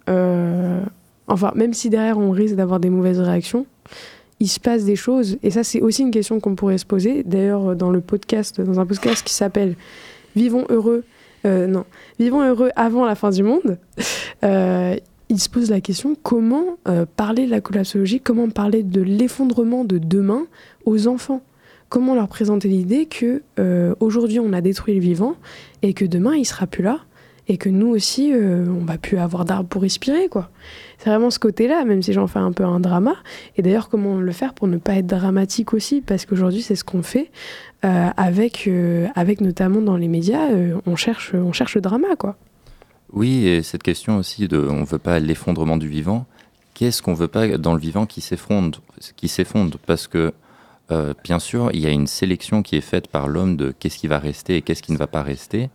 enfin, 1.28 1.52
même 1.56 1.74
si 1.74 1.90
derrière 1.90 2.18
on 2.18 2.32
risque 2.32 2.56
d'avoir 2.56 2.80
des 2.80 2.90
mauvaises 2.90 3.20
réactions, 3.20 3.66
il 4.40 4.48
se 4.48 4.60
passe 4.60 4.84
des 4.84 4.96
choses. 4.96 5.38
Et 5.44 5.52
ça, 5.52 5.64
c'est 5.64 5.82
aussi 5.82 6.02
une 6.02 6.12
question 6.12 6.40
qu'on 6.40 6.56
pourrait 6.56 6.78
se 6.78 6.86
poser. 6.86 7.24
D'ailleurs, 7.24 7.76
dans 7.76 7.90
le 7.90 8.02
podcast, 8.02 8.60
dans 8.60 8.80
un 8.80 8.86
podcast 8.86 9.24
qui 9.24 9.34
s'appelle 9.34 9.76
Vivons 10.36 10.66
heureux 10.70 11.04
non, 11.46 11.86
vivons 12.18 12.42
heureux 12.42 12.72
avant 12.76 13.06
la 13.06 13.14
fin 13.14 13.30
du 13.30 13.44
monde, 13.44 13.78
il 15.30 15.40
se 15.40 15.50
pose 15.50 15.70
la 15.70 15.82
question 15.82 16.16
comment 16.22 16.78
euh, 16.88 17.06
parler 17.16 17.46
de 17.46 17.52
la 17.52 17.62
collapsologie, 17.62 18.20
comment 18.20 18.50
parler 18.50 18.84
de 18.84 19.02
l'effondrement 19.02 19.84
de 19.84 19.98
demain 19.98 20.46
aux 20.86 21.08
enfants? 21.08 21.42
Comment 21.90 22.16
leur 22.16 22.28
présenter 22.28 22.68
l'idée 22.68 23.06
que 23.06 23.44
aujourd'hui 24.00 24.40
on 24.40 24.54
a 24.54 24.62
détruit 24.62 24.96
le 24.96 25.00
vivant 25.00 25.36
et 25.84 25.94
que 25.94 26.04
demain 26.04 26.34
il 26.36 26.44
sera 26.44 26.66
plus 26.66 26.84
là 26.84 27.02
et 27.48 27.58
que 27.58 27.70
nous 27.70 27.88
aussi 27.88 28.34
on 28.34 28.84
va 28.84 28.98
plus 28.98 29.20
avoir 29.20 29.46
d'arbres 29.46 29.70
pour 29.70 29.84
respirer 29.84 30.28
quoi? 30.28 30.50
C'est 30.98 31.10
vraiment 31.10 31.30
ce 31.30 31.40
côté-là, 31.40 31.86
même 31.86 32.02
si 32.02 32.14
j'en 32.14 32.28
fais 32.28 32.40
un 32.40 32.52
peu 32.52 32.64
un 32.64 32.80
drama. 32.80 33.16
Et 33.58 33.62
d'ailleurs, 33.62 33.90
comment 33.90 34.20
le 34.20 34.32
faire 34.32 34.54
pour 34.54 34.68
ne 34.68 34.78
pas 34.78 34.96
être 34.96 35.08
dramatique 35.08 35.74
aussi? 35.74 36.02
Parce 36.02 36.26
qu'aujourd'hui, 36.26 36.62
c'est 36.62 36.76
ce 36.76 36.84
qu'on 36.84 37.04
fait. 37.04 37.32
Euh, 37.84 38.10
avec, 38.18 38.68
euh, 38.68 39.08
avec 39.16 39.42
notamment 39.42 39.82
dans 39.82 39.98
les 39.98 40.08
médias, 40.08 40.50
euh, 40.52 40.78
on, 40.86 40.96
cherche, 40.96 41.34
on 41.34 41.54
cherche 41.54 41.76
le 41.76 41.82
drama, 41.82 42.16
quoi. 42.18 42.38
Oui, 43.14 43.48
et 43.48 43.64
cette 43.64 43.84
question 43.84 44.18
aussi 44.18 44.48
de 44.48 44.58
on 44.58 44.82
ne 44.82 44.86
veut 44.86 45.00
pas 45.00 45.20
l'effondrement 45.20 45.78
du 45.78 45.88
vivant. 45.88 46.26
Qu'est-ce 46.74 47.02
qu'on 47.02 47.14
veut 47.14 47.28
pas 47.28 47.58
dans 47.58 47.74
le 47.74 47.80
vivant 47.80 48.06
qui 48.06 48.22
s'effondre 48.22 48.82
Parce 49.86 50.08
que, 50.08 50.34
bien 51.24 51.40
sûr, 51.40 51.70
il 51.74 51.80
y 51.80 51.86
a 51.86 51.92
une 51.92 52.08
sélection 52.08 52.62
qui 52.64 52.76
est 52.76 52.82
faite 52.82 53.08
par 53.08 53.30
l'homme 53.30 53.56
de 53.56 53.72
qu'est-ce 53.72 53.98
qui 53.98 54.08
va 54.08 54.20
rester 54.20 54.58
et 54.58 54.62
qu'est-ce 54.62 54.84
qui 54.84 54.92
ne 54.92 54.98
va 54.98 55.08
pas 55.08 55.24
rester. 55.24 55.70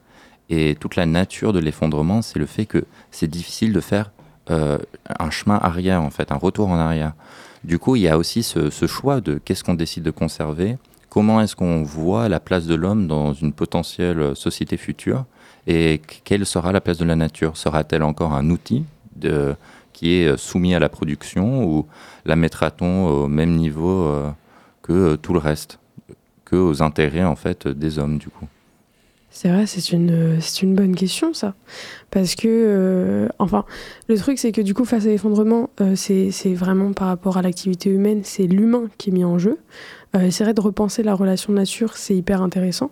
Et 0.50 0.76
toute 0.78 0.96
la 0.96 1.06
nature 1.06 1.52
de 1.52 1.60
l'effondrement, 1.60 2.20
c'est 2.20 2.38
le 2.38 2.46
fait 2.46 2.66
que 2.66 2.84
c'est 3.10 3.28
difficile 3.28 3.72
de 3.72 3.80
faire 3.80 4.10
un 4.48 5.30
chemin 5.30 5.58
arrière, 5.62 6.02
en 6.02 6.10
fait, 6.10 6.32
un 6.32 6.36
retour 6.36 6.68
en 6.68 6.76
arrière. 6.76 7.14
Du 7.64 7.78
coup, 7.78 7.96
il 7.96 8.02
y 8.02 8.08
a 8.08 8.18
aussi 8.18 8.42
ce, 8.42 8.68
ce 8.68 8.86
choix 8.86 9.20
de 9.20 9.40
qu'est-ce 9.42 9.64
qu'on 9.64 9.74
décide 9.74 10.02
de 10.02 10.10
conserver? 10.10 10.76
Comment 11.08 11.40
est-ce 11.40 11.56
qu'on 11.56 11.82
voit 11.82 12.28
la 12.28 12.40
place 12.40 12.66
de 12.66 12.74
l'homme 12.74 13.06
dans 13.06 13.32
une 13.32 13.52
potentielle 13.52 14.36
société 14.36 14.76
future? 14.76 15.24
Et 15.66 16.00
quelle 16.24 16.46
sera 16.46 16.72
la 16.72 16.80
place 16.80 16.98
de 16.98 17.04
la 17.04 17.16
nature? 17.16 17.56
Sera-t-elle 17.56 18.02
encore 18.02 18.32
un 18.32 18.48
outil 18.50 18.84
qui 19.92 20.14
est 20.14 20.36
soumis 20.38 20.74
à 20.74 20.78
la 20.78 20.88
production 20.88 21.64
ou 21.64 21.86
la 22.24 22.36
mettra-t-on 22.36 23.06
au 23.06 23.28
même 23.28 23.54
niveau 23.56 24.04
euh, 24.04 24.30
que 24.82 25.16
tout 25.16 25.32
le 25.32 25.38
reste, 25.38 25.78
que 26.44 26.56
aux 26.56 26.82
intérêts 26.82 27.24
en 27.24 27.36
fait 27.36 27.68
des 27.68 27.98
hommes 27.98 28.18
du 28.18 28.28
coup? 28.28 28.46
C'est 29.32 29.48
vrai, 29.48 29.66
c'est 29.66 29.92
une, 29.92 30.40
c'est 30.40 30.62
une 30.62 30.74
bonne 30.74 30.96
question, 30.96 31.32
ça. 31.32 31.54
Parce 32.10 32.34
que, 32.34 32.48
euh, 32.48 33.28
enfin, 33.38 33.64
le 34.08 34.16
truc, 34.16 34.40
c'est 34.40 34.50
que 34.50 34.60
du 34.60 34.74
coup, 34.74 34.84
face 34.84 35.06
à 35.06 35.08
l'effondrement, 35.08 35.70
euh, 35.80 35.94
c'est, 35.94 36.32
c'est 36.32 36.52
vraiment 36.52 36.92
par 36.92 37.06
rapport 37.06 37.36
à 37.36 37.42
l'activité 37.42 37.90
humaine, 37.90 38.22
c'est 38.24 38.48
l'humain 38.48 38.88
qui 38.98 39.10
est 39.10 39.12
mis 39.12 39.22
en 39.22 39.38
jeu. 39.38 39.58
essaierait 40.18 40.52
de 40.52 40.60
repenser 40.60 41.04
la 41.04 41.14
relation 41.14 41.52
nature, 41.52 41.96
c'est 41.96 42.16
hyper 42.16 42.42
intéressant. 42.42 42.90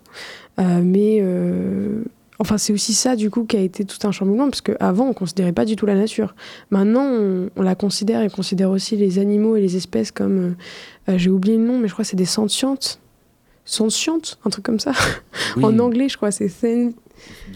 mais 0.58 1.20
Enfin, 2.38 2.59
c'est 2.59 2.73
aussi 2.73 2.95
ça, 2.95 3.16
du 3.16 3.30
coup, 3.30 3.45
qui 3.45 3.57
a 3.57 3.61
été 3.61 3.85
tout 3.85 4.07
un 4.07 4.12
chamboulement, 4.12 4.49
parce 4.49 4.61
qu'avant, 4.61 5.07
on 5.07 5.09
ne 5.09 5.14
considérait 5.14 5.52
pas 5.52 5.64
du 5.64 5.76
tout 5.76 5.87
la 5.87 5.95
nature. 5.95 6.35
Maintenant, 6.71 7.04
on, 7.04 7.62
la 7.62 7.75
considère 7.75 8.23
et 8.23 8.30
considère 8.30 8.71
aussi 8.71 8.97
les 8.97 9.18
animaux 9.18 9.57
et 9.57 9.61
les 9.61 9.76
espèces 9.76 10.12
comme. 10.12 10.54
J'ai 11.09 11.30
oublié 11.30 11.57
le 11.57 11.64
nom, 11.64 11.78
mais 11.78 11.88
je 11.88 11.95
crois 11.95 12.04
que 12.04 12.11
c'est 12.11 12.16
des 12.16 12.26
sentientes. 12.26 13.00
Sentientes 13.64 14.38
Un 14.45 14.50
truc 14.50 14.64
comme 14.64 14.80
ça. 14.80 14.92
en 15.62 15.78
anglais, 15.78 16.09
je 16.09 16.16
crois, 16.16 16.30
c'est 16.30 16.49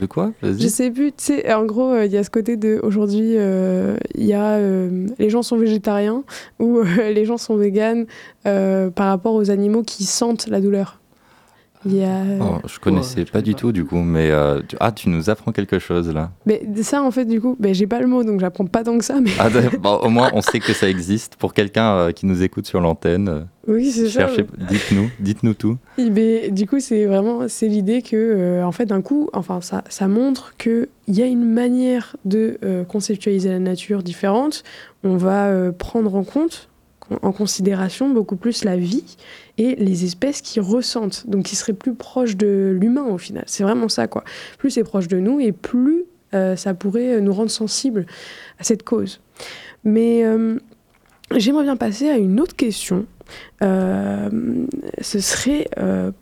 de 0.00 0.06
quoi? 0.06 0.32
Je 0.42 0.68
sais 0.68 0.90
plus. 0.90 1.12
Tu 1.12 1.24
sais, 1.24 1.52
en 1.52 1.64
gros, 1.64 1.92
euh, 1.92 2.06
il 2.06 2.12
y 2.12 2.16
a 2.16 2.24
ce 2.24 2.30
côté 2.30 2.56
de 2.56 2.80
aujourd'hui, 2.82 3.36
euh, 3.36 3.96
il 4.14 4.24
y 4.24 4.32
a 4.32 4.52
euh, 4.54 5.06
les 5.18 5.30
gens 5.30 5.42
sont 5.42 5.56
végétariens 5.56 6.24
ou 6.58 6.80
les 6.96 7.24
gens 7.24 7.38
sont 7.38 7.56
véganes 7.56 8.06
par 8.44 9.06
rapport 9.06 9.34
aux 9.34 9.50
animaux 9.50 9.82
qui 9.82 10.04
sentent 10.04 10.48
la 10.48 10.60
douleur. 10.60 10.98
Oh, 11.84 12.58
je 12.66 12.78
connaissais 12.78 13.24
pas 13.24 13.40
du 13.40 13.54
tout 13.54 13.72
du 13.72 13.84
coup, 13.84 13.98
mais 13.98 14.30
euh, 14.30 14.60
tu... 14.66 14.76
ah, 14.80 14.92
tu 14.92 15.08
nous 15.08 15.30
apprends 15.30 15.52
quelque 15.52 15.78
chose 15.78 16.12
là. 16.12 16.30
Mais 16.46 16.62
ça 16.82 17.02
en 17.02 17.10
fait 17.10 17.24
du 17.24 17.40
coup, 17.40 17.56
ben, 17.58 17.74
j'ai 17.74 17.86
pas 17.86 18.00
le 18.00 18.06
mot 18.06 18.24
donc 18.24 18.40
j'apprends 18.40 18.66
pas 18.66 18.84
tant 18.84 18.98
que 18.98 19.04
ça. 19.04 19.20
Mais... 19.20 19.30
Ah, 19.38 19.48
au 20.02 20.08
moins 20.08 20.30
on 20.34 20.42
sait 20.42 20.60
que 20.60 20.72
ça 20.72 20.88
existe 20.88 21.36
pour 21.36 21.54
quelqu'un 21.54 21.94
euh, 21.94 22.12
qui 22.12 22.26
nous 22.26 22.42
écoute 22.42 22.66
sur 22.66 22.80
l'antenne. 22.80 23.46
Oui 23.66 23.90
c'est 23.90 24.08
ça. 24.08 24.28
Dites-nous, 24.70 25.10
dites-nous 25.20 25.54
tout. 25.54 25.76
Ben, 25.98 26.52
du 26.52 26.66
coup 26.66 26.80
c'est 26.80 27.06
vraiment 27.06 27.48
c'est 27.48 27.68
l'idée 27.68 28.02
que 28.02 28.16
euh, 28.16 28.64
en 28.64 28.72
fait 28.72 28.86
d'un 28.86 29.02
coup, 29.02 29.28
enfin 29.32 29.60
ça, 29.60 29.82
ça 29.88 30.08
montre 30.08 30.54
que 30.58 30.88
il 31.08 31.16
y 31.16 31.22
a 31.22 31.26
une 31.26 31.44
manière 31.44 32.16
de 32.24 32.58
conceptualiser 32.88 33.48
la 33.48 33.58
nature 33.58 34.04
différente. 34.04 34.62
On 35.02 35.16
va 35.16 35.72
prendre 35.72 36.14
en 36.14 36.22
compte 36.22 36.68
en 37.22 37.32
considération 37.32 38.10
beaucoup 38.10 38.36
plus 38.36 38.64
la 38.64 38.76
vie 38.76 39.16
et 39.58 39.74
les 39.76 40.04
espèces 40.04 40.40
qui 40.40 40.60
ressentent, 40.60 41.28
donc 41.28 41.44
qui 41.44 41.56
seraient 41.56 41.72
plus 41.72 41.94
proches 41.94 42.36
de 42.36 42.76
l'humain 42.78 43.04
au 43.04 43.18
final. 43.18 43.44
C'est 43.46 43.62
vraiment 43.62 43.88
ça, 43.88 44.06
quoi. 44.06 44.24
Plus 44.58 44.70
c'est 44.70 44.84
proche 44.84 45.08
de 45.08 45.18
nous 45.18 45.40
et 45.40 45.52
plus 45.52 46.04
euh, 46.34 46.56
ça 46.56 46.74
pourrait 46.74 47.20
nous 47.20 47.32
rendre 47.32 47.50
sensibles 47.50 48.06
à 48.58 48.64
cette 48.64 48.82
cause. 48.82 49.20
Mais 49.84 50.24
euh, 50.24 50.58
j'aimerais 51.36 51.64
bien 51.64 51.76
passer 51.76 52.08
à 52.08 52.16
une 52.16 52.40
autre 52.40 52.56
question. 52.56 53.06
Euh, 53.62 54.30
ce 55.00 55.20
serait 55.20 55.68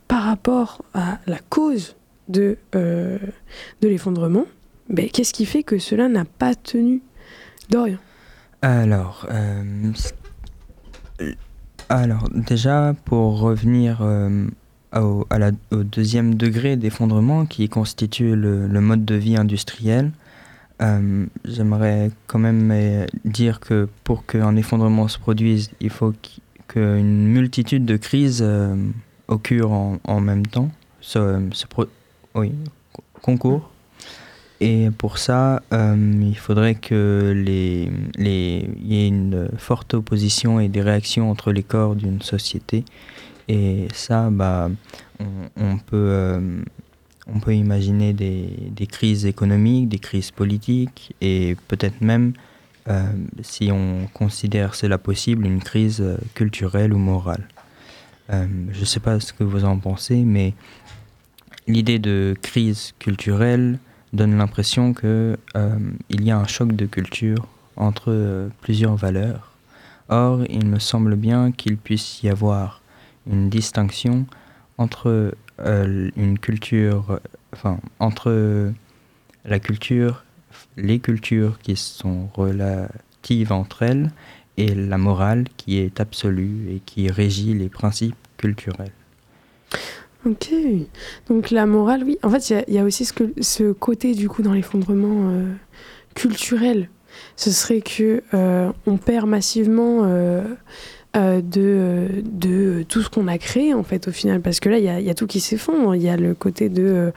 par 0.07 0.23
rapport 0.23 0.83
à 0.93 1.19
la 1.27 1.39
cause 1.49 1.95
de, 2.29 2.57
de 2.73 3.19
l'effondrement. 3.81 4.45
Ben, 4.89 5.09
Qu'est-ce 5.09 5.33
qui 5.33 5.45
fait 5.45 5.63
que 5.63 5.77
cela 5.77 6.07
n'a 6.07 6.25
pas 6.25 6.55
tenu? 6.55 7.01
Dorian 7.69 7.97
Alors, 8.61 9.27
alors 11.91 12.29
déjà, 12.33 12.95
pour 13.05 13.39
revenir 13.39 13.99
euh, 14.01 14.47
au, 14.95 15.25
deuxième 15.71 16.35
degré 16.35 16.77
d'effondrement 16.77 17.45
qui 17.45 17.67
constitue 17.67 18.35
le, 18.35 18.67
mode 18.79 19.03
de 19.03 19.15
vie 19.15 19.35
industriel, 19.35 20.11
euh, 20.81 21.25
j'aimerais 21.45 22.11
quand 22.27 22.39
même 22.39 22.71
euh, 22.71 23.05
dire 23.25 23.59
que 23.59 23.89
pour 24.03 24.25
qu'un 24.25 24.55
effondrement 24.55 25.07
se 25.07 25.19
produise, 25.19 25.71
il 25.81 25.89
faut 25.89 26.13
qu'une 26.67 27.27
multitude 27.27 27.85
de 27.85 27.97
crises 27.97 28.45
occurrent 29.27 29.97
en, 30.03 30.21
même 30.21 30.45
temps, 30.47 30.71
oui, 32.35 32.53
concourent. 33.21 33.69
Et 34.63 34.91
pour 34.95 35.17
ça, 35.17 35.63
euh, 35.73 35.95
il 36.21 36.37
faudrait 36.37 36.75
que 36.75 37.33
les, 37.35 37.89
les, 38.15 38.69
y 38.83 38.95
ait 38.95 39.07
une 39.07 39.49
forte 39.57 39.95
opposition 39.95 40.59
et 40.59 40.69
des 40.69 40.83
réactions 40.83 41.31
entre 41.31 41.51
les 41.51 41.63
corps 41.63 41.95
d'une 41.95 42.21
société. 42.21 42.85
Et 43.47 43.87
ça, 43.91 44.29
bah, 44.29 44.69
on, 45.19 45.77
peut, 45.79 45.95
euh, 45.95 46.61
on 47.25 47.39
peut 47.39 47.55
imaginer 47.55 48.13
des, 48.13 48.49
des, 48.69 48.85
crises 48.85 49.25
économiques, 49.25 49.89
des 49.89 49.97
crises 49.97 50.29
politiques 50.29 51.15
et 51.21 51.57
peut-être 51.67 51.99
même, 52.01 52.33
euh, 52.87 53.11
si 53.41 53.71
on 53.71 54.07
considère 54.13 54.75
cela 54.75 54.99
possible, 54.99 55.47
une 55.47 55.63
crise 55.63 56.03
culturelle 56.35 56.93
ou 56.93 56.99
morale. 56.99 57.47
je 58.29 58.79
ne 58.79 58.85
sais 58.85 58.99
pas 58.99 59.19
ce 59.19 59.33
que 59.33 59.43
vous 59.43 59.65
en 59.65 59.79
pensez, 59.79 60.17
mais 60.17 60.53
l'idée 61.67 61.97
de 61.97 62.35
crise 62.43 62.93
culturelle, 62.99 63.79
donne 64.13 64.37
l'impression 64.37 64.93
qu'il 64.93 65.37
euh, 65.55 65.79
y 66.09 66.31
a 66.31 66.37
un 66.37 66.47
choc 66.47 66.73
de 66.73 66.85
culture 66.85 67.47
entre 67.75 68.11
euh, 68.11 68.49
plusieurs 68.61 68.95
valeurs. 68.95 69.51
Or, 70.09 70.43
il 70.49 70.65
me 70.65 70.79
semble 70.79 71.15
bien 71.15 71.51
qu'il 71.51 71.77
puisse 71.77 72.21
y 72.23 72.29
avoir 72.29 72.81
une 73.25 73.49
distinction 73.49 74.25
entre 74.77 75.33
euh, 75.59 76.09
une 76.17 76.37
culture, 76.39 77.19
enfin, 77.53 77.79
entre 77.99 78.73
la 79.45 79.59
culture, 79.59 80.25
les 80.75 80.99
cultures 80.99 81.59
qui 81.59 81.75
sont 81.75 82.27
relatives 82.33 83.51
entre 83.51 83.83
elles 83.83 84.11
et 84.57 84.75
la 84.75 84.97
morale 84.97 85.45
qui 85.55 85.77
est 85.77 85.99
absolue 85.99 86.71
et 86.71 86.79
qui 86.79 87.09
régit 87.09 87.53
les 87.53 87.69
principes 87.69 88.15
culturels. 88.37 88.91
Ok. 90.25 90.53
Donc 91.27 91.49
la 91.49 91.65
morale, 91.65 92.03
oui. 92.05 92.17
En 92.23 92.29
fait, 92.29 92.63
il 92.67 92.73
y, 92.73 92.77
a 92.77 92.83
aussi 92.83 93.05
ce, 93.05 93.71
côté, 93.71 94.13
du 94.13 94.29
coup, 94.29 94.43
dans 94.43 94.53
l'effondrement 94.53 95.29
euh, 95.29 95.51
culturel. 96.13 96.89
Ce 97.35 97.51
serait 97.51 97.81
que 97.81 98.23
euh, 98.33 98.71
on 98.85 98.97
perd 98.97 99.27
massivement 99.27 100.01
euh, 100.03 100.43
de, 101.13 102.85
tout 102.87 103.01
ce 103.01 103.09
qu'on 103.09 103.27
a 103.27 103.37
créé, 103.37 103.73
en 103.73 103.83
fait, 103.83 104.07
au 104.07 104.11
final. 104.11 104.41
Parce 104.41 104.59
que 104.59 104.69
là, 104.69 104.77
il 104.77 105.05
y 105.05 105.09
a, 105.09 105.13
tout 105.15 105.27
qui 105.27 105.39
s'effondre. 105.39 105.95
Il 105.95 106.03
y 106.03 106.09
a 106.09 106.17
le 106.17 106.35
côté 106.35 106.69
de... 106.69 107.11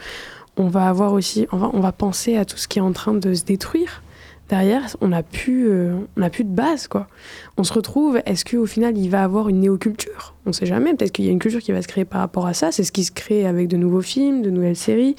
on 0.56 0.68
va 0.68 0.88
avoir 0.88 1.12
aussi... 1.12 1.46
On 1.52 1.80
va 1.80 1.92
penser 1.92 2.36
à 2.36 2.44
tout 2.44 2.56
ce 2.56 2.68
qui 2.68 2.78
est 2.78 2.82
en 2.82 2.92
train 2.92 3.14
de 3.14 3.34
se 3.34 3.44
détruire 3.44 4.02
derrière, 4.48 4.96
on 5.00 5.08
n'a 5.08 5.22
plus, 5.22 5.68
euh, 5.70 5.94
plus 6.32 6.44
de 6.44 6.54
base, 6.54 6.88
quoi. 6.88 7.08
On 7.56 7.64
se 7.64 7.72
retrouve, 7.72 8.20
est-ce 8.26 8.44
qu'au 8.44 8.66
final, 8.66 8.96
il 8.98 9.08
va 9.08 9.22
avoir 9.24 9.48
une 9.48 9.60
néoculture? 9.60 10.34
On 10.46 10.50
ne 10.50 10.54
sait 10.54 10.66
jamais, 10.66 10.94
peut-être 10.94 11.12
qu'il 11.12 11.24
y 11.24 11.28
a 11.28 11.32
une 11.32 11.38
culture 11.38 11.60
qui 11.60 11.72
va 11.72 11.82
se 11.82 11.88
créer 11.88 12.04
par 12.04 12.20
rapport 12.20 12.46
à 12.46 12.54
ça. 12.54 12.72
C'est 12.72 12.84
ce 12.84 12.92
qui 12.92 13.04
se 13.04 13.12
crée 13.12 13.46
avec 13.46 13.68
de 13.68 13.76
nouveaux 13.76 14.02
films, 14.02 14.42
de 14.42 14.50
nouvelles 14.50 14.76
séries, 14.76 15.16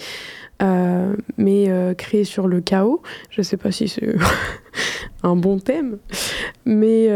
euh, 0.62 1.16
mais 1.38 1.70
euh, 1.70 1.94
sur 2.24 2.48
le 2.48 2.62
chaos. 2.62 3.02
Je 3.30 3.42
ne 3.42 3.44
sais 3.44 3.58
pas 3.58 3.72
si 3.72 3.88
c'est 3.88 4.16
un 5.24 5.36
bon 5.36 5.60
thème, 5.60 5.98
mais 6.66 7.10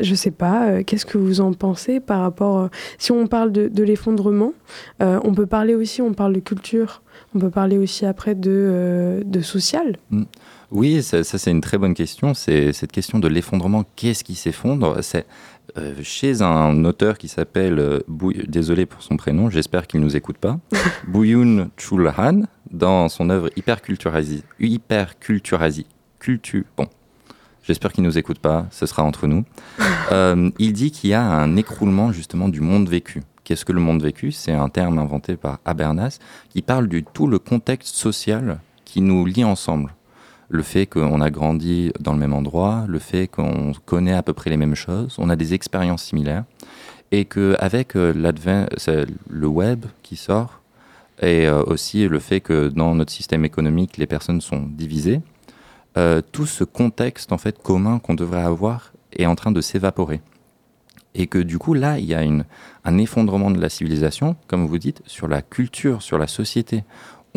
je 0.00 0.10
ne 0.10 0.16
sais 0.16 0.32
pas, 0.32 0.82
qu'est-ce 0.82 1.06
que 1.06 1.18
vous 1.18 1.40
en 1.40 1.52
pensez 1.52 2.00
par 2.00 2.20
rapport... 2.20 2.68
si 2.98 3.12
on 3.12 3.28
parle 3.28 3.52
de, 3.52 3.82
l'effondrement, 3.84 4.52
on 5.00 5.32
peut 5.34 5.46
parler 5.46 5.76
aussi, 5.76 6.02
on 6.02 6.12
parle 6.12 6.32
de 6.32 6.40
culture, 6.40 7.02
on 7.34 7.38
peut 7.38 7.50
parler 7.50 7.78
aussi 7.78 8.04
après 8.04 8.34
de, 8.34 9.22
de 9.24 9.40
social. 9.40 9.96
Mm. 10.10 10.24
Oui, 10.70 11.02
ça, 11.02 11.22
c'est 11.24 11.50
une 11.50 11.60
très 11.60 11.78
bonne 11.78 11.94
question. 11.94 12.34
C'est 12.34 12.72
cette 12.72 12.92
question 12.92 13.18
de 13.18 13.28
l'effondrement. 13.28 13.84
Qu'est-ce 13.96 14.24
qui 14.24 14.34
s'effondre? 14.34 14.98
C'est 15.02 15.26
euh, 15.76 15.94
chez 16.02 16.42
un 16.42 16.84
auteur 16.84 17.18
qui 17.18 17.28
s'appelle, 17.28 17.78
euh, 17.78 18.00
désolé 18.46 18.86
pour 18.86 19.02
son 19.02 19.16
prénom, 19.16 19.50
j'espère 19.50 19.86
qu'il 19.86 20.00
nous 20.00 20.14
écoute 20.14 20.38
pas, 20.38 20.58
Bouyoun 21.08 21.70
Chulhan, 21.76 22.42
dans 22.70 23.08
son 23.08 23.28
œuvre 23.30 23.50
Hyperculturasi, 23.56 24.44
Hyperculturasi, 24.60 25.86
culture. 26.20 26.64
Bon, 26.76 26.86
j'espère 27.62 27.92
qu'il 27.92 28.04
nous 28.04 28.18
écoute 28.18 28.38
pas. 28.38 28.66
Ce 28.70 28.86
sera 28.86 29.02
entre 29.02 29.26
nous. 29.26 29.44
Euh, 30.12 30.50
il 30.58 30.74
dit 30.74 30.90
qu'il 30.90 31.10
y 31.10 31.14
a 31.14 31.22
un 31.22 31.56
écroulement 31.56 32.12
justement 32.12 32.50
du 32.50 32.60
monde 32.60 32.90
vécu. 32.90 33.22
Qu'est-ce 33.42 33.64
que 33.64 33.72
le 33.72 33.80
monde 33.80 34.02
vécu? 34.02 34.32
C'est 34.32 34.52
un 34.52 34.68
terme 34.68 34.98
inventé 34.98 35.36
par 35.36 35.60
Habermas 35.64 36.18
qui 36.50 36.60
parle 36.60 36.88
du 36.88 37.04
tout 37.04 37.26
le 37.26 37.38
contexte 37.38 37.94
social 37.94 38.60
qui 38.84 39.00
nous 39.00 39.24
lie 39.24 39.44
ensemble 39.44 39.94
le 40.48 40.62
fait 40.62 40.86
qu'on 40.86 41.20
a 41.20 41.30
grandi 41.30 41.92
dans 42.00 42.12
le 42.12 42.18
même 42.18 42.34
endroit, 42.34 42.84
le 42.88 42.98
fait 42.98 43.28
qu'on 43.28 43.72
connaît 43.84 44.12
à 44.12 44.22
peu 44.22 44.32
près 44.32 44.50
les 44.50 44.56
mêmes 44.56 44.74
choses, 44.74 45.16
on 45.18 45.30
a 45.30 45.36
des 45.36 45.54
expériences 45.54 46.04
similaires, 46.04 46.44
et 47.10 47.24
qu'avec 47.24 47.96
euh, 47.96 48.12
le 49.28 49.46
web 49.46 49.86
qui 50.02 50.16
sort, 50.16 50.60
et 51.22 51.46
euh, 51.46 51.62
aussi 51.64 52.08
le 52.08 52.18
fait 52.18 52.40
que 52.40 52.68
dans 52.68 52.94
notre 52.94 53.12
système 53.12 53.44
économique, 53.44 53.96
les 53.98 54.06
personnes 54.06 54.40
sont 54.40 54.62
divisées, 54.68 55.20
euh, 55.96 56.20
tout 56.32 56.46
ce 56.46 56.64
contexte 56.64 57.30
en 57.30 57.38
fait 57.38 57.62
commun 57.62 58.00
qu'on 58.00 58.14
devrait 58.14 58.42
avoir 58.42 58.92
est 59.12 59.26
en 59.26 59.36
train 59.36 59.52
de 59.52 59.60
s'évaporer. 59.60 60.20
Et 61.16 61.28
que 61.28 61.38
du 61.38 61.58
coup, 61.58 61.74
là, 61.74 62.00
il 62.00 62.06
y 62.06 62.14
a 62.14 62.24
une, 62.24 62.44
un 62.84 62.98
effondrement 62.98 63.52
de 63.52 63.60
la 63.60 63.68
civilisation, 63.68 64.34
comme 64.48 64.66
vous 64.66 64.78
dites, 64.78 65.00
sur 65.06 65.28
la 65.28 65.42
culture, 65.42 66.02
sur 66.02 66.18
la 66.18 66.26
société. 66.26 66.82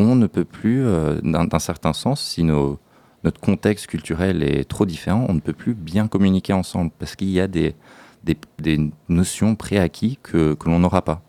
On 0.00 0.16
ne 0.16 0.26
peut 0.26 0.44
plus, 0.44 0.84
d'un 1.22 1.58
certain 1.60 1.92
sens, 1.92 2.20
si 2.20 2.42
nos, 2.42 2.80
notre 3.24 3.40
contexte 3.40 3.86
culturel 3.86 4.42
est 4.42 4.64
trop 4.64 4.86
différent, 4.86 5.26
on 5.28 5.34
ne 5.34 5.40
peut 5.40 5.52
plus 5.52 5.74
bien 5.74 6.08
communiquer 6.08 6.52
ensemble 6.52 6.90
parce 6.98 7.16
qu'il 7.16 7.30
y 7.30 7.40
a 7.40 7.48
des, 7.48 7.74
des, 8.24 8.90
notions 9.08 9.54
préacquis 9.54 10.18
que, 10.22 10.54
que 10.54 10.68
l'on 10.68 10.78
n'aura 10.78 11.02
pas. 11.02 11.22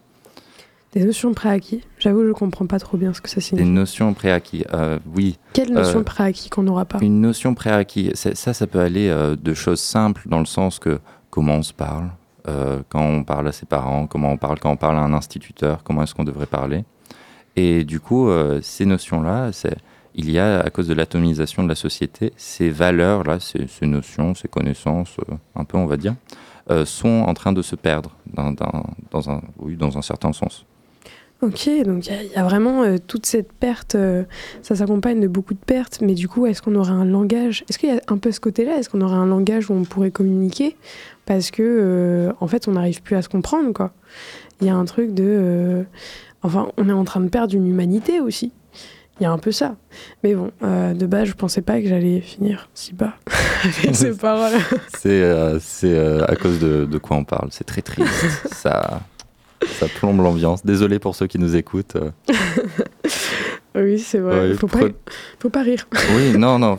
Des 0.93 1.03
notions 1.03 1.33
préacquis 1.33 1.83
J'avoue, 1.99 2.23
je 2.23 2.29
ne 2.29 2.33
comprends 2.33 2.65
pas 2.65 2.79
trop 2.79 2.97
bien 2.97 3.13
ce 3.13 3.21
que 3.21 3.29
ça 3.29 3.39
signifie. 3.41 3.63
Des 3.63 3.71
notions 3.71 4.13
préacquis, 4.13 4.63
euh, 4.73 4.97
oui. 5.15 5.37
Quelle 5.53 5.71
notion 5.71 5.99
euh, 5.99 6.03
préacquis 6.03 6.49
qu'on 6.49 6.63
n'aura 6.63 6.85
pas? 6.85 6.97
Une 7.01 7.21
notion 7.21 7.53
préacquis, 7.53 8.11
ça, 8.15 8.33
ça 8.35 8.67
peut 8.67 8.79
aller 8.79 9.07
euh, 9.07 9.35
de 9.35 9.53
choses 9.53 9.79
simples 9.79 10.23
dans 10.25 10.39
le 10.39 10.45
sens 10.45 10.79
que 10.79 10.99
comment 11.29 11.55
on 11.55 11.63
se 11.63 11.73
parle, 11.73 12.09
quand 12.89 13.03
on 13.03 13.23
parle 13.23 13.47
à 13.47 13.51
ses 13.51 13.67
parents, 13.67 14.07
comment 14.07 14.31
on 14.31 14.37
parle 14.37 14.59
quand 14.59 14.71
on 14.71 14.75
parle 14.75 14.95
à 14.95 15.01
un 15.01 15.13
instituteur, 15.13 15.83
comment 15.83 16.01
est-ce 16.01 16.15
qu'on 16.15 16.23
devrait 16.23 16.47
parler. 16.47 16.83
Et 17.55 17.83
du 17.83 17.99
coup, 17.99 18.27
ces 18.63 18.87
notions-là, 18.87 19.51
il 20.15 20.31
y 20.31 20.39
a, 20.39 20.59
à 20.59 20.69
cause 20.69 20.87
de 20.87 20.93
l'atomisation 20.93 21.63
de 21.63 21.69
la 21.69 21.75
société, 21.75 22.33
ces 22.37 22.69
valeurs-là, 22.69 23.39
ces, 23.39 23.85
notions, 23.85 24.35
ces 24.35 24.47
connaissances, 24.47 25.17
un 25.55 25.63
peu, 25.63 25.77
on 25.77 25.85
va 25.85 25.97
dire, 25.97 26.15
sont 26.85 27.23
en 27.27 27.33
train 27.33 27.51
de 27.51 27.61
se 27.61 27.75
perdre 27.75 28.15
dans, 28.33 29.29
un, 29.29 29.41
oui, 29.59 29.75
dans 29.75 29.97
un 29.97 30.01
certain 30.01 30.33
sens. 30.33 30.65
Ok, 31.41 31.69
donc 31.85 32.05
il 32.07 32.31
y, 32.33 32.35
a 32.35 32.43
vraiment 32.43 32.83
euh, 32.83 32.97
toute 32.97 33.25
cette 33.25 33.53
perte, 33.53 33.95
euh, 33.95 34.25
ça 34.61 34.75
s'accompagne 34.75 35.21
de 35.21 35.27
beaucoup 35.29 35.53
de 35.53 35.59
pertes, 35.59 35.99
mais 36.01 36.13
du 36.13 36.27
coup, 36.27 36.45
est-ce 36.45 36.61
qu'on 36.61 36.75
aurait 36.75 36.91
un 36.91 37.05
langage 37.05 37.63
Est-ce 37.69 37.79
qu'il 37.79 37.87
y 37.87 37.97
a 37.97 38.01
un 38.09 38.17
peu 38.17 38.33
ce 38.33 38.41
côté-là 38.41 38.75
Est-ce 38.77 38.89
qu'on 38.89 38.99
aurait 38.99 39.15
un 39.15 39.25
langage 39.25 39.69
où 39.69 39.73
on 39.73 39.85
pourrait 39.85 40.11
communiquer? 40.11 40.75
Parce 41.25 41.49
que, 41.49 41.63
euh, 41.63 42.33
en 42.41 42.47
fait, 42.47 42.67
on 42.67 42.73
n'arrive 42.73 43.01
plus 43.01 43.15
à 43.15 43.21
se 43.21 43.29
comprendre, 43.29 43.71
quoi. 43.71 43.93
Il 44.59 44.67
y 44.67 44.69
a 44.69 44.75
un 44.75 44.83
truc 44.83 45.13
de. 45.13 45.85
enfin, 46.43 46.67
on 46.75 46.89
est 46.89 46.93
en 46.93 47.05
train 47.05 47.21
de 47.21 47.29
perdre 47.29 47.55
une 47.55 47.67
humanité 47.67 48.19
aussi. 48.19 48.51
Il 49.19 49.23
y 49.23 49.25
a 49.25 49.31
un 49.31 49.37
peu 49.37 49.51
ça. 49.51 49.75
Mais 50.23 50.33
bon, 50.33 50.51
de 50.61 51.05
base, 51.05 51.27
je 51.27 51.33
pensais 51.33 51.61
pas 51.61 51.81
que 51.81 51.87
j'allais 51.87 52.21
finir 52.21 52.69
si 52.73 52.93
bas 52.93 53.13
avec 53.63 53.95
ces 53.95 54.15
paroles. 54.15 54.53
C'est 54.93 55.23
à 55.23 56.35
cause 56.35 56.59
de, 56.59 56.85
de 56.85 56.97
quoi 56.97 57.17
on 57.17 57.23
parle. 57.23 57.49
C'est 57.51 57.65
très 57.65 57.81
triste. 57.81 58.09
ça 58.51 59.01
ça 59.67 59.87
plombe 59.87 60.21
l'ambiance. 60.21 60.65
Désolé 60.65 60.99
pour 60.99 61.15
ceux 61.15 61.27
qui 61.27 61.39
nous 61.39 61.55
écoutent. 61.55 61.97
oui, 63.75 63.99
c'est 63.99 64.19
vrai. 64.19 64.49
Il 64.49 64.57
faut, 64.57 64.67
pas, 64.67 64.79
faut 65.39 65.49
pas 65.49 65.61
rire. 65.61 65.87
oui, 66.15 66.37
non, 66.37 66.59
non, 66.59 66.77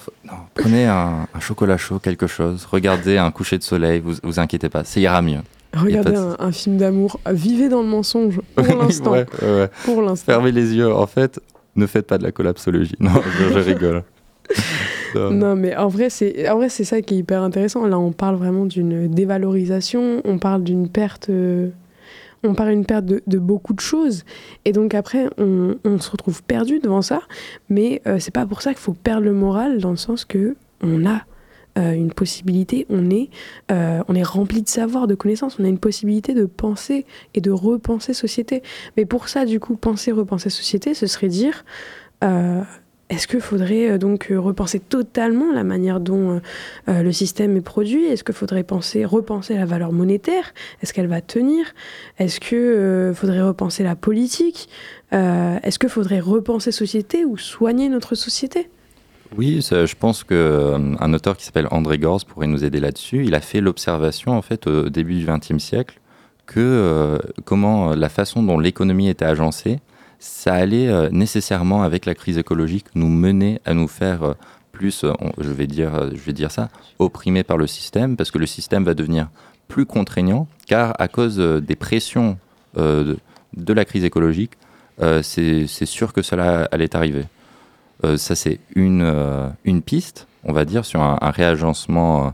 Prenez 0.55 0.87
un, 0.87 1.27
chocolat 1.41 1.77
chaud, 1.77 1.99
quelque 1.99 2.27
chose. 2.27 2.67
Regardez 2.71 3.19
un 3.19 3.31
coucher 3.31 3.59
de 3.59 3.63
soleil. 3.63 4.01
Vous 4.01 4.15
vous 4.23 4.41
inquiétez 4.41 4.69
pas, 4.69 4.85
ça 4.85 5.01
ira 5.01 5.23
mieux. 5.23 5.41
Regardez 5.75 6.17
un, 6.39 6.53
film 6.53 6.79
d'amour. 6.79 7.21
Vivez 7.31 7.69
dans 7.69 7.83
le 7.83 7.89
mensonge 7.89 8.41
pour 8.57 8.77
l'instant. 8.77 9.15
Pour 9.85 10.03
l'instant. 10.03 10.33
Fermez 10.33 10.53
les 10.53 10.75
yeux. 10.75 10.93
En 10.93 11.07
fait, 11.07 11.41
ne 11.77 11.87
faites 11.87 12.07
pas 12.07 12.19
de 12.19 12.25
la 12.25 12.33
collapsologie. 12.33 12.97
Non, 13.01 13.21
je, 13.39 13.59
rigole. 13.59 14.03
non. 15.15 15.57
mais 15.57 15.77
en 15.77 15.89
vrai, 15.89 16.11
c'est 16.11 16.49
en 16.49 16.57
vrai 16.57 16.69
c'est 16.69 16.85
ça 16.85 17.01
qui 17.03 17.15
est 17.15 17.19
hyper 17.19 17.43
intéressant. 17.43 17.87
Là, 17.87 17.99
on 17.99 18.13
parle 18.13 18.37
vraiment 18.37 18.67
d'une 18.67 19.09
dévalorisation, 19.09 20.21
on 20.25 20.39
parle 20.39 20.65
d'une 20.65 20.89
perte 20.89 21.31
euh, 21.31 21.71
on 22.43 22.55
part 22.55 22.69
une 22.69 22.87
perte 22.87 23.05
de, 23.05 23.39
beaucoup 23.39 23.75
de 23.75 23.81
choses. 23.81 24.25
Et 24.65 24.73
donc 24.73 24.95
après, 24.95 25.29
on, 25.39 25.77
se 25.99 26.11
retrouve 26.11 26.43
perdu 26.43 26.79
devant 26.79 27.03
ça. 27.03 27.21
Mais 27.69 28.01
euh, 28.07 28.19
c'est 28.19 28.33
pas 28.33 28.47
pour 28.47 28.63
ça 28.63 28.71
qu'il 28.71 28.81
faut 28.81 28.95
perdre 28.95 29.25
le 29.25 29.33
moral, 29.33 29.79
dans 29.79 29.91
le 29.91 29.97
sens 29.97 30.25
que 30.25 30.57
on 30.83 31.07
a 31.07 31.23
euh, 31.79 31.93
une 31.93 32.13
possibilité, 32.13 32.87
on 32.89 33.11
est, 33.11 33.31
euh, 33.71 34.03
rempli 34.23 34.63
de 34.63 34.69
savoir, 34.69 35.07
de 35.07 35.15
connaissances, 35.15 35.59
on 35.59 35.65
a 35.65 35.69
une 35.69 35.79
possibilité 35.79 36.35
de 36.35 36.45
penser 36.45 37.07
et 37.35 37.41
de 37.41 37.51
repenser 37.51 38.13
société. 38.13 38.63
Mais 38.97 39.05
pour 39.05 39.29
ça, 39.29 39.45
du 39.45 39.61
coup, 39.61 39.77
penser, 39.77 40.13
repenser 40.13 40.51
société, 40.51 40.95
ce 40.95 41.07
serait 41.07 41.29
dire 41.29 41.65
est-ce 43.11 43.27
qu'il 43.27 43.41
faudrait 43.41 43.91
euh, 43.91 43.99
donc 43.99 44.31
euh, 44.31 44.41
repenser 44.41 44.79
totalement 44.79 45.53
la 45.53 45.65
manière 45.65 45.99
dont 46.01 46.41
euh, 46.89 47.03
le 47.03 47.13
système 47.13 47.57
est 47.57 47.61
produit? 47.61 48.05
Est-ce 48.05 48.23
qu'il 48.23 48.35
faudrait 48.35 48.63
penser, 48.63 49.05
repenser 49.05 49.57
la 49.57 49.67
valeur 49.67 49.93
monétaire? 49.93 50.55
Est-ce 50.81 50.95
qu'elle 50.95 51.09
va 51.09 51.21
tenir? 51.21 51.67
Est-ce 52.19 52.39
qu'il 52.39 53.13
faudrait 53.15 53.43
repenser 53.43 53.83
la 53.83 53.97
politique? 53.97 54.69
Est-ce 55.13 55.81
qu'il 55.81 55.89
faudrait 55.89 56.21
repenser 56.21 56.71
société 56.71 57.25
ou 57.25 57.37
soigner 57.37 57.89
notre 57.89 58.15
société? 58.15 58.71
Oui, 59.37 59.61
je 59.61 59.95
pense 59.95 60.25
qu'un 60.25 61.13
auteur 61.13 61.37
qui 61.37 61.45
s'appelle 61.45 61.69
André 61.71 61.99
Gors 61.99 62.25
pourrait 62.25 62.47
nous 62.47 62.65
aider 62.65 62.81
là-dessus. 62.81 63.25
Il 63.25 63.35
a 63.35 63.41
fait 63.41 63.61
l'observation 63.61 64.33
en 64.33 64.43
fait 64.43 64.67
au 64.67 64.89
début 64.89 65.19
du 65.19 65.27
XXe 65.27 65.63
siècle 65.63 66.01
que 66.47 67.21
comment 67.45 67.95
la 67.95 68.09
façon 68.09 68.43
dont 68.43 68.59
l'économie 68.59 69.09
était 69.09 69.25
agencée 69.25 69.79
ça 70.21 70.55
allait 70.55 70.89
euh, 70.89 71.09
nécessairement, 71.11 71.83
avec 71.83 72.07
la 72.07 72.15
crise 72.15 72.39
écologique, 72.39 72.87
nous 72.95 73.09
mener 73.09 73.61
à 73.65 73.73
nous 73.75 73.89
faire 73.89 74.23
euh, 74.23 74.35
plus, 74.71 75.03
euh, 75.03 75.13
je, 75.39 75.51
vais 75.51 75.67
dire, 75.67 76.11
je 76.15 76.21
vais 76.21 76.35
dire 76.35 76.51
ça, 76.51 76.69
opprimés 76.99 77.43
par 77.43 77.57
le 77.57 77.67
système, 77.67 78.17
parce 78.17 78.31
que 78.31 78.39
le 78.39 78.47
système 78.47 78.85
va 78.85 78.95
devenir 78.95 79.31
plus 79.67 79.87
contraignant, 79.87 80.47
car 80.67 80.95
à 80.99 81.09
cause 81.09 81.39
des 81.39 81.77
pressions 81.77 82.39
de, 82.77 83.17
la 83.69 83.85
crise 83.85 84.05
écologique, 84.05 84.53
c'est 85.23 85.87
sûr 85.87 86.13
que 86.13 86.23
cela 86.23 86.69
allait 86.73 86.97
arriver. 86.97 87.25
Ça, 88.17 88.35
c'est 88.35 88.59
une, 88.75 89.53
une 89.65 89.83
piste, 89.83 90.27
on 90.45 90.53
va 90.53 90.65
dire, 90.65 90.85
sur 90.85 91.03
un, 91.03 91.19
un 91.21 91.31
réagencement 91.31 92.33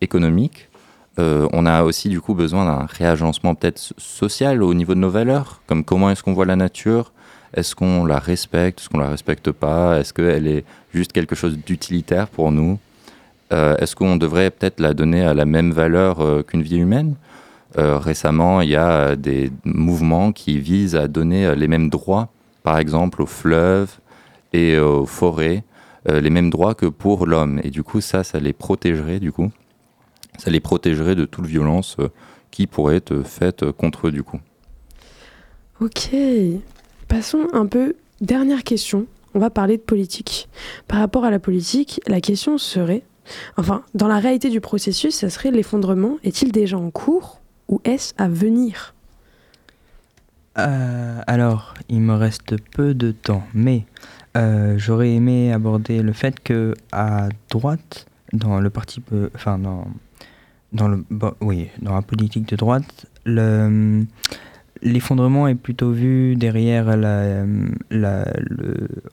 économique. 0.00 0.68
on 1.18 1.66
a 1.66 1.82
aussi 1.82 2.08
du 2.08 2.20
coup 2.20 2.34
besoin 2.34 2.64
d'un 2.64 2.86
réagencement 2.86 3.54
peut-être 3.54 3.78
social 3.98 4.62
au 4.62 4.74
niveau 4.74 4.94
de 4.94 5.00
nos 5.00 5.10
valeurs, 5.10 5.60
comme 5.66 5.82
comment 5.84 6.10
est-ce 6.10 6.22
qu'on 6.22 6.34
voit 6.34 6.46
la 6.46 6.56
nature, 6.56 7.12
est-ce 7.54 7.74
qu'on 7.74 8.04
la 8.04 8.18
respecte, 8.18 8.80
est-ce 8.80 8.88
qu'on 8.88 8.98
la 8.98 9.08
respecte 9.08 9.50
pas? 9.50 9.98
Est-ce 9.98 10.12
qu'elle 10.12 10.46
est 10.46 10.64
juste 10.94 11.12
quelque 11.12 11.34
chose 11.34 11.58
d'utilitaire 11.58 12.28
pour 12.28 12.52
nous? 12.52 12.78
Euh, 13.52 13.76
Est-ce 13.78 13.96
qu'on 13.96 14.16
devrait 14.16 14.50
peut-être 14.50 14.80
la 14.80 14.92
donner 14.92 15.24
à 15.24 15.32
la 15.34 15.46
même 15.46 15.72
valeur 15.72 16.20
euh, 16.20 16.42
qu'une 16.42 16.62
vie 16.62 16.76
humaine? 16.76 17.14
Euh, 17.78 17.98
Récemment, 17.98 18.60
il 18.60 18.70
y 18.70 18.76
a 18.76 19.16
des 19.16 19.50
mouvements 19.64 20.32
qui 20.32 20.58
visent 20.58 20.96
à 20.96 21.08
donner 21.08 21.54
les 21.56 21.68
mêmes 21.68 21.88
droits, 21.88 22.28
par 22.62 22.78
exemple 22.78 23.22
aux 23.22 23.26
fleuves 23.26 23.98
et 24.52 24.78
aux 24.78 25.06
forêts, 25.06 25.64
les 26.06 26.30
mêmes 26.30 26.48
droits 26.48 26.74
que 26.74 26.86
pour 26.86 27.26
l'homme. 27.26 27.60
Et 27.64 27.70
du 27.70 27.82
coup, 27.82 28.00
ça, 28.00 28.24
ça 28.24 28.40
les 28.40 28.52
protégerait, 28.52 29.20
du 29.20 29.30
coup. 29.30 29.50
Ça 30.38 30.50
les 30.50 30.60
protégerait 30.60 31.14
de 31.14 31.26
toute 31.26 31.46
violence 31.46 31.96
qui 32.50 32.66
pourrait 32.66 32.96
être 32.96 33.22
faite 33.24 33.70
contre 33.72 34.06
eux, 34.06 34.12
du 34.12 34.22
coup. 34.22 34.40
Ok, 35.80 36.10
Passons 37.08 37.46
un 37.54 37.64
peu, 37.64 37.96
dernière 38.20 38.62
question, 38.62 39.06
on 39.34 39.38
va 39.38 39.48
parler 39.48 39.78
de 39.78 39.82
politique. 39.82 40.48
Par 40.88 40.98
rapport 40.98 41.24
à 41.24 41.30
la 41.30 41.38
politique, 41.38 42.02
la 42.06 42.20
question 42.20 42.58
serait, 42.58 43.02
enfin, 43.56 43.82
dans 43.94 44.08
la 44.08 44.18
réalité 44.18 44.50
du 44.50 44.60
processus, 44.60 45.14
ça 45.14 45.30
serait 45.30 45.50
l'effondrement 45.50 46.18
est-il 46.22 46.52
déjà 46.52 46.76
en 46.76 46.90
cours 46.90 47.40
ou 47.68 47.80
est-ce 47.84 48.12
à 48.18 48.28
venir? 48.28 48.94
Euh, 50.58 51.20
Alors, 51.26 51.72
il 51.88 52.00
me 52.00 52.14
reste 52.14 52.56
peu 52.72 52.92
de 52.92 53.10
temps, 53.10 53.44
mais 53.54 53.86
euh, 54.38 54.78
j'aurais 54.78 55.12
aimé 55.12 55.52
aborder 55.52 56.02
le 56.02 56.12
fait 56.12 56.40
que 56.40 56.74
à 56.92 57.28
droite, 57.50 58.06
dans 58.32 58.60
le 58.60 58.70
parti, 58.70 59.02
enfin 59.34 59.58
dans 59.58 59.86
dans 60.72 60.88
le, 60.88 61.04
oui, 61.40 61.68
dans 61.80 61.94
la 61.94 62.02
politique 62.02 62.48
de 62.48 62.56
droite, 62.56 63.06
le 63.24 64.04
l'effondrement 64.82 65.48
est 65.48 65.56
plutôt 65.56 65.90
vu 65.90 66.36
derrière 66.36 66.96
la, 66.96 67.44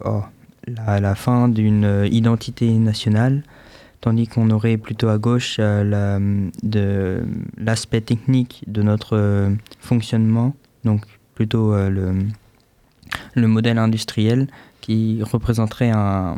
oh, 0.04 0.22
la, 0.68 1.00
la 1.00 1.16
fin 1.16 1.50
d'une 1.50 2.08
identité 2.12 2.72
nationale, 2.74 3.42
tandis 4.02 4.28
qu'on 4.28 4.52
aurait 4.52 4.78
plutôt 4.78 5.10
à 5.10 5.18
gauche 5.18 5.58
euh, 5.60 6.50
l'aspect 7.58 8.02
technique 8.02 8.64
de 8.68 8.84
notre 8.84 9.50
fonctionnement, 9.80 10.56
donc 10.84 11.02
plutôt 11.34 11.74
euh, 11.74 11.90
le, 11.90 12.14
le 13.34 13.48
modèle 13.48 13.78
industriel 13.78 14.48
qui 14.86 15.24
représenterait 15.24 15.90
un, 15.90 16.36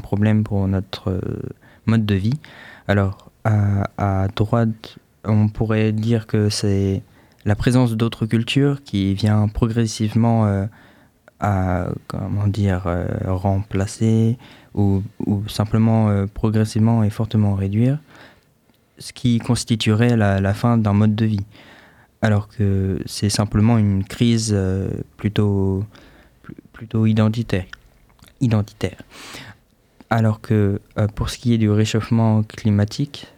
problème 0.00 0.44
pour 0.44 0.68
notre 0.68 1.20
mode 1.86 2.06
de 2.06 2.14
vie. 2.14 2.38
Alors, 2.86 3.32
à, 3.44 4.28
droite, 4.36 4.98
on 5.24 5.48
pourrait 5.48 5.90
dire 5.90 6.28
que 6.28 6.50
c'est 6.50 7.02
la 7.44 7.56
présence 7.56 7.96
d'autres 7.96 8.26
cultures 8.26 8.84
qui 8.84 9.12
vient 9.14 9.48
progressivement 9.48 10.46
euh, 10.46 10.66
à 11.40 11.88
comment 12.06 12.46
dire 12.46 12.84
euh, 12.86 13.08
remplacer 13.26 14.38
ou, 14.74 15.02
simplement 15.48 16.10
euh, 16.10 16.26
progressivement 16.32 17.02
et 17.02 17.10
fortement 17.10 17.56
réduire 17.56 17.98
ce 18.98 19.12
qui 19.12 19.40
constituerait 19.40 20.16
la, 20.16 20.54
fin 20.54 20.78
d'un 20.78 20.92
mode 20.92 21.16
de 21.16 21.24
vie 21.24 21.44
alors 22.22 22.46
que 22.46 23.00
c'est 23.06 23.30
simplement 23.30 23.78
une 23.78 24.04
crise 24.04 24.56
plutôt 25.16 25.84
plutôt 26.72 27.06
identitaire 27.06 27.64
identitaire 28.40 29.02
alors 30.08 30.40
que 30.40 30.80
pour 31.14 31.30
ce 31.30 31.38
qui 31.38 31.54
est 31.54 31.58
du 31.58 31.70
réchauffement 31.70 32.42
climatique 32.42 33.28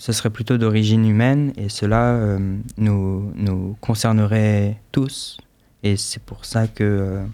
ce 0.00 0.12
serait 0.12 0.30
plutôt 0.30 0.56
d'origine 0.56 1.04
humaine 1.04 1.52
et 1.58 1.68
cela 1.68 2.14
euh, 2.14 2.38
nous, 2.78 3.32
nous 3.36 3.76
concernerait 3.82 4.80
tous. 4.92 5.36
Et 5.82 5.98
c'est 5.98 6.22
pour 6.22 6.46
ça 6.46 6.66
que 6.66 6.84
euh, 6.84 7.24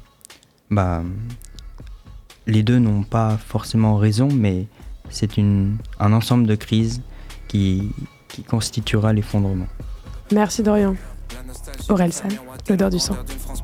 bah, 0.68 1.04
les 2.48 2.64
deux 2.64 2.80
n'ont 2.80 3.04
pas 3.04 3.38
forcément 3.38 3.96
raison, 3.96 4.28
mais 4.32 4.66
c'est 5.10 5.38
un 5.38 6.12
ensemble 6.12 6.48
de 6.48 6.56
crises 6.56 7.02
qui, 7.46 7.92
qui 8.26 8.42
constituera 8.42 9.12
l'effondrement. 9.12 9.68
Merci 10.32 10.64
Dorian. 10.64 10.96
Aurel 11.88 12.12
San, 12.12 12.32
l'odeur 12.68 12.90
du 12.90 12.98
sang. 12.98 13.14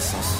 De 0.00 0.39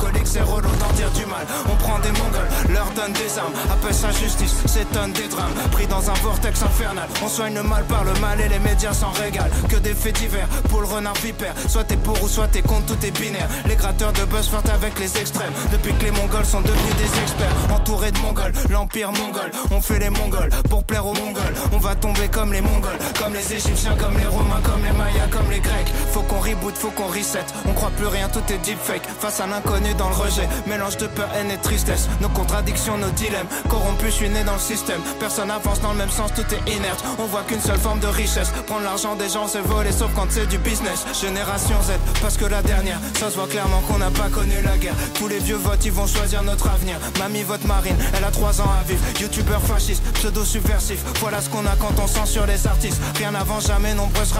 du 1.13 1.25
mal. 1.25 1.45
On 1.69 1.75
prend 1.75 1.99
des 1.99 2.11
mongols, 2.11 2.47
leur 2.69 2.89
donne 2.91 3.13
des 3.13 3.37
armes. 3.37 3.53
Appelle 3.71 3.93
ça 3.93 4.11
justice, 4.11 4.55
s'étonne 4.65 5.11
des 5.13 5.27
drames. 5.27 5.53
Pris 5.71 5.87
dans 5.87 6.09
un 6.09 6.13
vortex 6.15 6.61
infernal. 6.61 7.07
On 7.23 7.27
soigne 7.27 7.55
le 7.55 7.63
mal 7.63 7.83
par 7.85 8.03
le 8.03 8.13
mal 8.19 8.39
et 8.39 8.47
les 8.47 8.59
médias 8.59 8.93
s'en 8.93 9.11
régalent. 9.11 9.51
Que 9.69 9.77
des 9.77 9.93
faits 9.93 10.15
divers 10.19 10.47
pour 10.69 10.81
le 10.81 10.87
renard 10.87 11.15
vipère. 11.15 11.53
Soit 11.67 11.83
t'es 11.85 11.97
pour 11.97 12.21
ou 12.23 12.27
soit 12.27 12.47
t'es 12.47 12.61
contre, 12.61 12.85
tout 12.87 13.05
est 13.05 13.11
binaire. 13.19 13.47
Les 13.67 13.75
gratteurs 13.75 14.13
de 14.13 14.23
buzz 14.25 14.47
fortent 14.47 14.69
avec 14.69 14.99
les 14.99 15.17
extrêmes. 15.17 15.53
Depuis 15.71 15.93
que 15.93 16.05
les 16.05 16.11
Mongols 16.11 16.45
sont 16.45 16.61
devenus 16.61 16.95
des 16.97 17.19
experts, 17.21 17.55
entourés 17.73 18.11
de 18.11 18.17
Mongols, 18.19 18.53
l'empire 18.69 19.11
mongol. 19.11 19.51
On 19.71 19.81
fait 19.81 19.99
les 19.99 20.09
Mongols 20.09 20.49
pour 20.69 20.83
plaire 20.83 21.05
aux 21.05 21.13
Mongols. 21.13 21.55
On 21.73 21.77
va 21.77 21.95
tomber 21.95 22.27
comme 22.29 22.53
les 22.53 22.61
Mongols, 22.61 22.97
comme 23.19 23.33
les 23.33 23.53
Égyptiens, 23.53 23.95
comme 23.97 24.17
les 24.17 24.27
Romains, 24.27 24.61
comme 24.63 24.70
les 24.91 24.97
Mayas, 24.97 25.27
comme 25.31 25.49
les 25.49 25.59
Grecs. 25.59 25.91
Faut 26.11 26.21
qu'on 26.21 26.39
reboot, 26.39 26.75
faut 26.75 26.91
qu'on 26.91 27.07
reset. 27.07 27.45
On 27.67 27.73
croit 27.73 27.91
plus 27.91 28.07
rien, 28.07 28.27
tout 28.29 28.43
est 28.51 28.57
deepfake. 28.59 29.03
Face 29.19 29.39
à 29.39 29.47
l'inconnu 29.47 29.93
dans 29.95 30.09
le 30.09 30.15
rejet, 30.15 30.47
mélange 30.67 30.97
de 30.97 31.07
peur, 31.07 31.29
haine 31.35 31.51
et 31.51 31.57
tristesse. 31.57 32.07
Nos 32.21 32.29
contradictions, 32.29 32.97
nos 32.97 33.09
dilemmes, 33.11 33.47
corrompus, 33.69 34.11
je 34.11 34.15
suis 34.15 34.29
né 34.29 34.43
dans 34.43 34.53
le 34.53 34.59
système. 34.59 35.01
Personne 35.19 35.51
avance 35.51 35.81
dans 35.81 35.91
le 35.91 35.97
même 35.97 36.09
sens, 36.09 36.31
tout 36.33 36.45
est 36.53 36.71
inerte. 36.71 37.03
On 37.19 37.25
voit 37.25 37.43
qu'une 37.43 37.61
seule 37.61 37.79
forme 37.79 37.99
de 37.99 38.07
richesse. 38.07 38.51
Prendre 38.67 38.83
l'argent 38.83 39.15
des 39.15 39.29
gens, 39.29 39.47
c'est 39.47 39.61
voler, 39.61 39.91
sauf 39.91 40.11
quand 40.15 40.27
c'est 40.29 40.47
du 40.47 40.57
business. 40.57 41.05
Génération 41.19 41.75
Z, 41.83 41.93
parce 42.21 42.37
que 42.37 42.45
la 42.45 42.61
dernière, 42.61 42.99
ça 43.19 43.29
se 43.29 43.35
voit 43.35 43.47
clairement 43.47 43.81
qu'on 43.81 43.97
n'a 43.97 44.11
pas 44.11 44.29
connu 44.29 44.55
la 44.63 44.77
guerre. 44.77 44.95
Tous 45.15 45.27
les 45.27 45.39
vieux 45.39 45.55
votent, 45.55 45.85
ils 45.85 45.91
vont 45.91 46.07
choisir 46.07 46.43
notre 46.43 46.69
avenir. 46.69 46.97
Mamie 47.19 47.43
vote 47.43 47.63
marine, 47.65 47.95
elle 48.15 48.23
a 48.23 48.31
3 48.31 48.61
ans 48.61 48.71
à 48.79 48.83
vivre. 48.87 49.01
Youtubeur 49.19 49.61
fasciste, 49.61 50.03
pseudo 50.13 50.43
subversif. 50.43 50.99
Voilà 51.19 51.41
ce 51.41 51.49
qu'on 51.49 51.65
a 51.65 51.75
quand 51.79 51.93
on 52.01 52.07
censure 52.07 52.45
les 52.45 52.67
artistes. 52.67 53.01
Rien 53.17 53.33
avant 53.35 53.59
jamais, 53.59 53.93
nombreuses 53.93 54.33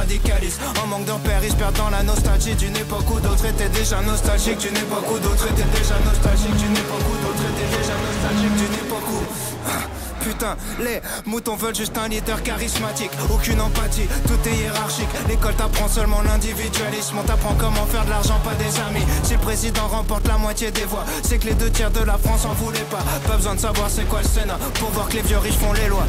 En 0.81 0.87
manque 0.87 1.05
de 1.05 1.11
repères, 1.11 1.43
ils 1.43 1.51
se 1.51 1.77
dans 1.77 1.89
la 1.91 2.01
nostalgie 2.01 2.55
d'une 2.55 2.75
époque 2.75 3.07
où 3.11 3.19
d'autres 3.19 3.45
étaient 3.45 3.69
déjà 3.69 4.01
nostalgiques. 4.01 4.57
D'une 4.57 4.75
époque 4.75 5.05
où 5.11 5.19
d'autres 5.19 5.45
étaient 5.45 5.69
déjà 5.77 5.95
nostalgiques. 6.03 6.55
D'une 6.57 6.77
époque 6.77 7.05
où 7.11 7.17
d'autres 7.21 7.43
étaient 7.51 7.77
déjà 7.77 7.93
nostalgiques. 7.93 8.55
D'une 8.55 8.73
époque 8.85 9.09
où. 9.11 10.21
Putain, 10.23 10.55
les 10.79 11.01
moutons 11.25 11.55
veulent 11.55 11.75
juste 11.75 11.95
un 11.97 12.07
leader 12.07 12.41
charismatique. 12.41 13.11
Aucune 13.31 13.61
empathie, 13.61 14.07
tout 14.27 14.49
est 14.49 14.55
hiérarchique. 14.55 15.09
L'école 15.27 15.55
t'apprend 15.55 15.87
seulement 15.87 16.21
l'individualisme. 16.21 17.17
On 17.19 17.23
t'apprend 17.23 17.53
comment 17.59 17.85
faire 17.85 18.05
de 18.05 18.09
l'argent, 18.09 18.39
pas 18.43 18.55
des 18.55 18.79
amis. 18.81 19.05
Si 19.23 19.33
le 19.33 19.39
président 19.39 19.87
remporte 19.87 20.27
la 20.27 20.37
moitié 20.37 20.71
des 20.71 20.85
voix, 20.85 21.05
c'est 21.23 21.37
que 21.37 21.47
les 21.47 21.55
deux 21.55 21.69
tiers 21.69 21.91
de 21.91 22.01
la 22.01 22.17
France 22.17 22.45
en 22.45 22.53
voulaient 22.53 22.79
pas. 22.89 23.03
Pas 23.27 23.35
besoin 23.35 23.55
de 23.55 23.59
savoir 23.59 23.89
c'est 23.89 24.05
quoi 24.05 24.21
le 24.21 24.27
Sénat 24.27 24.57
pour 24.75 24.89
voir 24.89 25.07
que 25.07 25.15
les 25.17 25.21
vieux 25.21 25.37
riches 25.37 25.57
font 25.57 25.73
les 25.73 25.87
lois. 25.87 26.07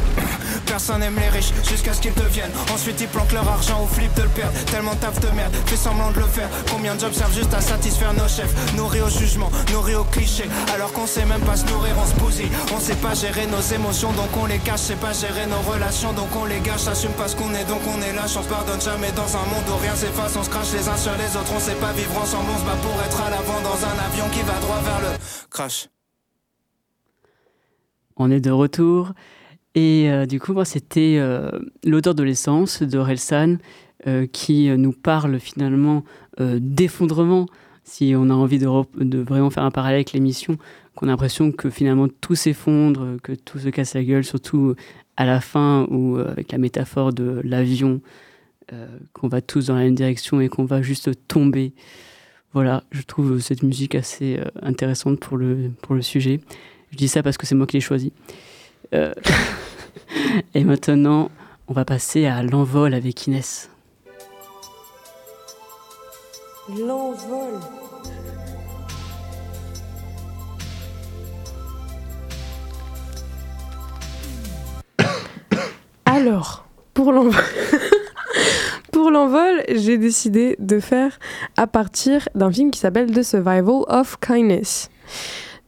Personne 0.65 1.03
aime 1.03 1.15
les 1.19 1.29
riches 1.29 1.51
jusqu'à 1.67 1.93
ce 1.93 2.01
qu'ils 2.01 2.13
deviennent. 2.13 2.51
Ensuite, 2.73 2.99
ils 3.01 3.07
planquent 3.07 3.33
leur 3.33 3.47
argent 3.47 3.81
au 3.83 3.87
flip 3.87 4.13
de 4.15 4.23
le 4.23 4.29
perdre. 4.29 4.53
Tellement 4.65 4.95
taf 4.95 5.19
de 5.19 5.29
merde, 5.29 5.53
fais 5.65 5.75
semblant 5.75 6.11
de 6.11 6.19
le 6.19 6.25
faire. 6.27 6.49
Combien 6.71 6.95
de 6.95 6.99
jobs 6.99 7.13
servent 7.13 7.33
juste 7.33 7.53
à 7.53 7.61
satisfaire 7.61 8.13
nos 8.13 8.27
chefs? 8.27 8.53
Nourris 8.75 9.01
au 9.01 9.09
jugement, 9.09 9.51
nourris 9.71 9.95
au 9.95 10.03
cliché. 10.03 10.45
Alors 10.73 10.91
qu'on 10.93 11.07
sait 11.07 11.25
même 11.25 11.41
pas 11.41 11.57
se 11.57 11.65
nourrir, 11.65 11.95
on 12.01 12.05
se 12.07 12.15
bousille. 12.15 12.51
On 12.75 12.79
sait 12.79 12.95
pas 12.95 13.13
gérer 13.13 13.47
nos 13.47 13.61
émotions, 13.61 14.11
donc 14.13 14.29
on 14.41 14.45
les 14.45 14.59
cache. 14.59 14.81
C'est 14.81 14.99
pas 14.99 15.13
gérer 15.13 15.45
nos 15.47 15.61
relations, 15.71 16.13
donc 16.13 16.35
on 16.35 16.45
les 16.45 16.59
gâche. 16.59 16.87
Assume 16.87 17.13
pas 17.13 17.27
ce 17.27 17.35
qu'on 17.35 17.53
est, 17.53 17.65
donc 17.65 17.81
on 17.87 18.01
est 18.01 18.13
lâche. 18.13 18.35
On 18.37 18.43
se 18.43 18.49
pardonne 18.49 18.81
jamais 18.81 19.11
dans 19.11 19.37
un 19.37 19.45
monde 19.45 19.67
où 19.69 19.77
rien 19.77 19.95
s'efface. 19.95 20.35
On 20.35 20.43
se 20.43 20.49
crache 20.49 20.71
les 20.73 20.87
uns 20.87 20.97
sur 20.97 21.13
les 21.13 21.37
autres, 21.37 21.53
on 21.55 21.59
sait 21.59 21.75
pas 21.75 21.91
vivre 21.91 22.17
ensemble. 22.17 22.49
On 22.53 22.59
se 22.59 22.65
bat 22.65 22.77
pour 22.81 23.01
être 23.03 23.21
à 23.21 23.29
l'avant 23.29 23.61
dans 23.61 23.85
un 23.85 23.97
avion 24.05 24.27
qui 24.29 24.41
va 24.41 24.53
droit 24.59 24.81
vers 24.83 24.99
le 25.01 25.17
crash. 25.49 25.87
On 28.15 28.29
est 28.31 28.39
de 28.39 28.51
retour. 28.51 29.13
Et 29.75 30.09
euh, 30.09 30.25
du 30.25 30.39
coup, 30.39 30.53
c'était 30.65 31.17
euh, 31.17 31.49
l'odeur 31.83 32.13
de 32.13 32.23
l'essence 32.23 32.83
de 32.83 32.97
Relsan 32.99 33.57
euh, 34.05 34.27
qui 34.27 34.69
nous 34.69 34.93
parle 34.93 35.39
finalement 35.39 36.03
d'effondrement. 36.39 37.45
Si 37.83 38.13
on 38.17 38.31
a 38.31 38.33
envie 38.33 38.57
de, 38.57 39.17
vraiment 39.19 39.51
faire 39.51 39.63
un 39.63 39.71
parallèle 39.71 39.97
avec 39.97 40.13
l'émission, 40.13 40.57
qu'on 40.95 41.07
a 41.07 41.11
l'impression 41.11 41.51
que 41.51 41.69
finalement 41.69 42.07
tout 42.07 42.33
s'effondre, 42.33 43.17
que 43.21 43.33
tout 43.33 43.59
se 43.59 43.69
casse 43.69 43.93
la 43.93 44.03
gueule, 44.03 44.23
surtout 44.23 44.73
à 45.15 45.25
la 45.25 45.41
fin 45.41 45.85
ou 45.91 46.17
avec 46.17 46.51
la 46.51 46.57
métaphore 46.57 47.13
de 47.13 47.39
l'avion, 47.43 48.01
qu'on 49.11 49.27
va 49.27 49.41
tous 49.41 49.67
dans 49.67 49.75
la 49.75 49.81
même 49.81 49.93
direction 49.93 50.41
et 50.41 50.49
qu'on 50.49 50.65
va 50.65 50.81
juste 50.81 51.11
tomber. 51.27 51.73
Voilà, 52.53 52.83
je 52.89 53.03
trouve 53.03 53.39
cette 53.39 53.61
musique 53.61 53.93
assez 53.93 54.39
intéressante 54.63 55.19
pour 55.19 55.37
le, 55.37 55.69
pour 55.83 55.93
le 55.93 56.01
sujet. 56.01 56.39
Je 56.91 56.97
dis 56.97 57.07
ça 57.07 57.21
parce 57.21 57.37
que 57.37 57.45
c'est 57.45 57.53
moi 57.53 57.67
qui 57.67 57.77
l'ai 57.77 57.81
choisi. 57.81 58.11
Euh, 58.93 59.13
et 60.53 60.63
maintenant, 60.63 61.29
on 61.67 61.73
va 61.73 61.85
passer 61.85 62.25
à 62.25 62.43
l'envol 62.43 62.93
avec 62.93 63.27
Inès. 63.27 63.69
L'envol. 66.69 67.59
Alors, 76.05 76.65
pour 76.93 77.11
l'envol. 77.11 77.33
pour 78.91 79.09
l'envol, 79.09 79.63
j'ai 79.67 79.97
décidé 79.97 80.55
de 80.59 80.79
faire 80.79 81.19
à 81.57 81.65
partir 81.65 82.29
d'un 82.35 82.51
film 82.51 82.69
qui 82.71 82.79
s'appelle 82.79 83.11
The 83.11 83.23
Survival 83.23 83.83
of 83.87 84.19
Kindness. 84.19 84.89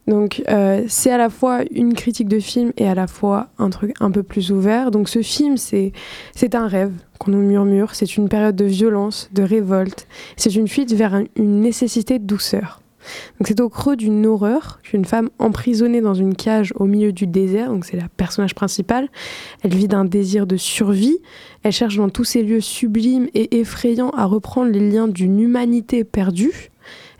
Donc 0.06 0.42
euh, 0.48 0.84
c'est 0.88 1.10
à 1.10 1.18
la 1.18 1.30
fois 1.30 1.62
une 1.70 1.94
critique 1.94 2.28
de 2.28 2.38
film 2.38 2.72
et 2.76 2.88
à 2.88 2.94
la 2.94 3.06
fois 3.06 3.48
un 3.58 3.70
truc 3.70 3.94
un 4.00 4.10
peu 4.10 4.22
plus 4.22 4.52
ouvert. 4.52 4.90
Donc 4.90 5.08
ce 5.08 5.22
film, 5.22 5.56
c'est 5.56 5.92
un 6.54 6.68
rêve 6.68 6.92
qu'on 7.18 7.32
nous 7.32 7.42
murmure, 7.42 7.94
c'est 7.94 8.16
une 8.16 8.28
période 8.28 8.56
de 8.56 8.64
violence, 8.64 9.28
de 9.32 9.42
révolte, 9.42 10.06
c'est 10.36 10.54
une 10.54 10.68
fuite 10.68 10.92
vers 10.92 11.14
une 11.36 11.60
nécessité 11.60 12.18
de 12.18 12.24
douceur. 12.24 12.80
Donc 13.38 13.46
c'est 13.46 13.60
au 13.60 13.68
creux 13.68 13.96
d'une 13.96 14.26
horreur 14.26 14.80
qu'une 14.82 15.04
femme 15.04 15.30
emprisonnée 15.38 16.00
dans 16.00 16.14
une 16.14 16.34
cage 16.34 16.72
au 16.76 16.86
milieu 16.86 17.12
du 17.12 17.26
désert, 17.26 17.68
donc 17.68 17.84
c'est 17.84 17.96
la 17.96 18.08
personnage 18.16 18.54
principale, 18.54 19.08
elle 19.62 19.74
vit 19.74 19.88
d'un 19.88 20.04
désir 20.04 20.46
de 20.46 20.56
survie, 20.56 21.18
elle 21.62 21.72
cherche 21.72 21.96
dans 21.96 22.08
tous 22.08 22.24
ces 22.24 22.42
lieux 22.42 22.60
sublimes 22.60 23.28
et 23.34 23.58
effrayants 23.60 24.10
à 24.10 24.24
reprendre 24.24 24.70
les 24.70 24.90
liens 24.90 25.08
d'une 25.08 25.40
humanité 25.40 26.04
perdue, 26.04 26.70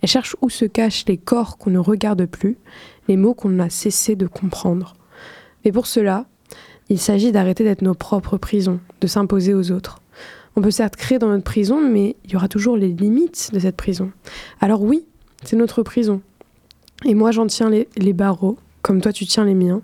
elle 0.06 0.10
cherche 0.10 0.36
où 0.40 0.50
se 0.50 0.64
cachent 0.64 1.04
les 1.08 1.16
corps 1.16 1.58
qu'on 1.58 1.70
ne 1.70 1.80
regarde 1.80 2.26
plus, 2.26 2.58
les 3.08 3.16
mots 3.16 3.34
qu'on 3.34 3.58
a 3.58 3.68
cessé 3.68 4.14
de 4.14 4.28
comprendre. 4.28 4.94
Mais 5.64 5.72
pour 5.72 5.88
cela, 5.88 6.26
il 6.88 7.00
s'agit 7.00 7.32
d'arrêter 7.32 7.64
d'être 7.64 7.82
nos 7.82 7.94
propres 7.94 8.36
prisons, 8.36 8.78
de 9.00 9.08
s'imposer 9.08 9.52
aux 9.52 9.72
autres. 9.72 9.98
On 10.54 10.60
peut 10.60 10.70
certes 10.70 10.94
créer 10.94 11.18
dans 11.18 11.26
notre 11.26 11.42
prison, 11.42 11.80
mais 11.80 12.14
il 12.24 12.30
y 12.30 12.36
aura 12.36 12.46
toujours 12.46 12.76
les 12.76 12.86
limites 12.86 13.50
de 13.52 13.58
cette 13.58 13.74
prison. 13.74 14.12
Alors 14.60 14.80
oui, 14.80 15.04
c'est 15.42 15.56
notre 15.56 15.82
prison. 15.82 16.22
Et 17.04 17.16
moi, 17.16 17.32
j'en 17.32 17.48
tiens 17.48 17.68
les, 17.68 17.88
les, 17.96 18.12
barreaux, 18.12 18.58
comme 18.82 19.00
toi, 19.00 19.12
tu 19.12 19.26
tiens 19.26 19.44
les 19.44 19.56
miens. 19.56 19.82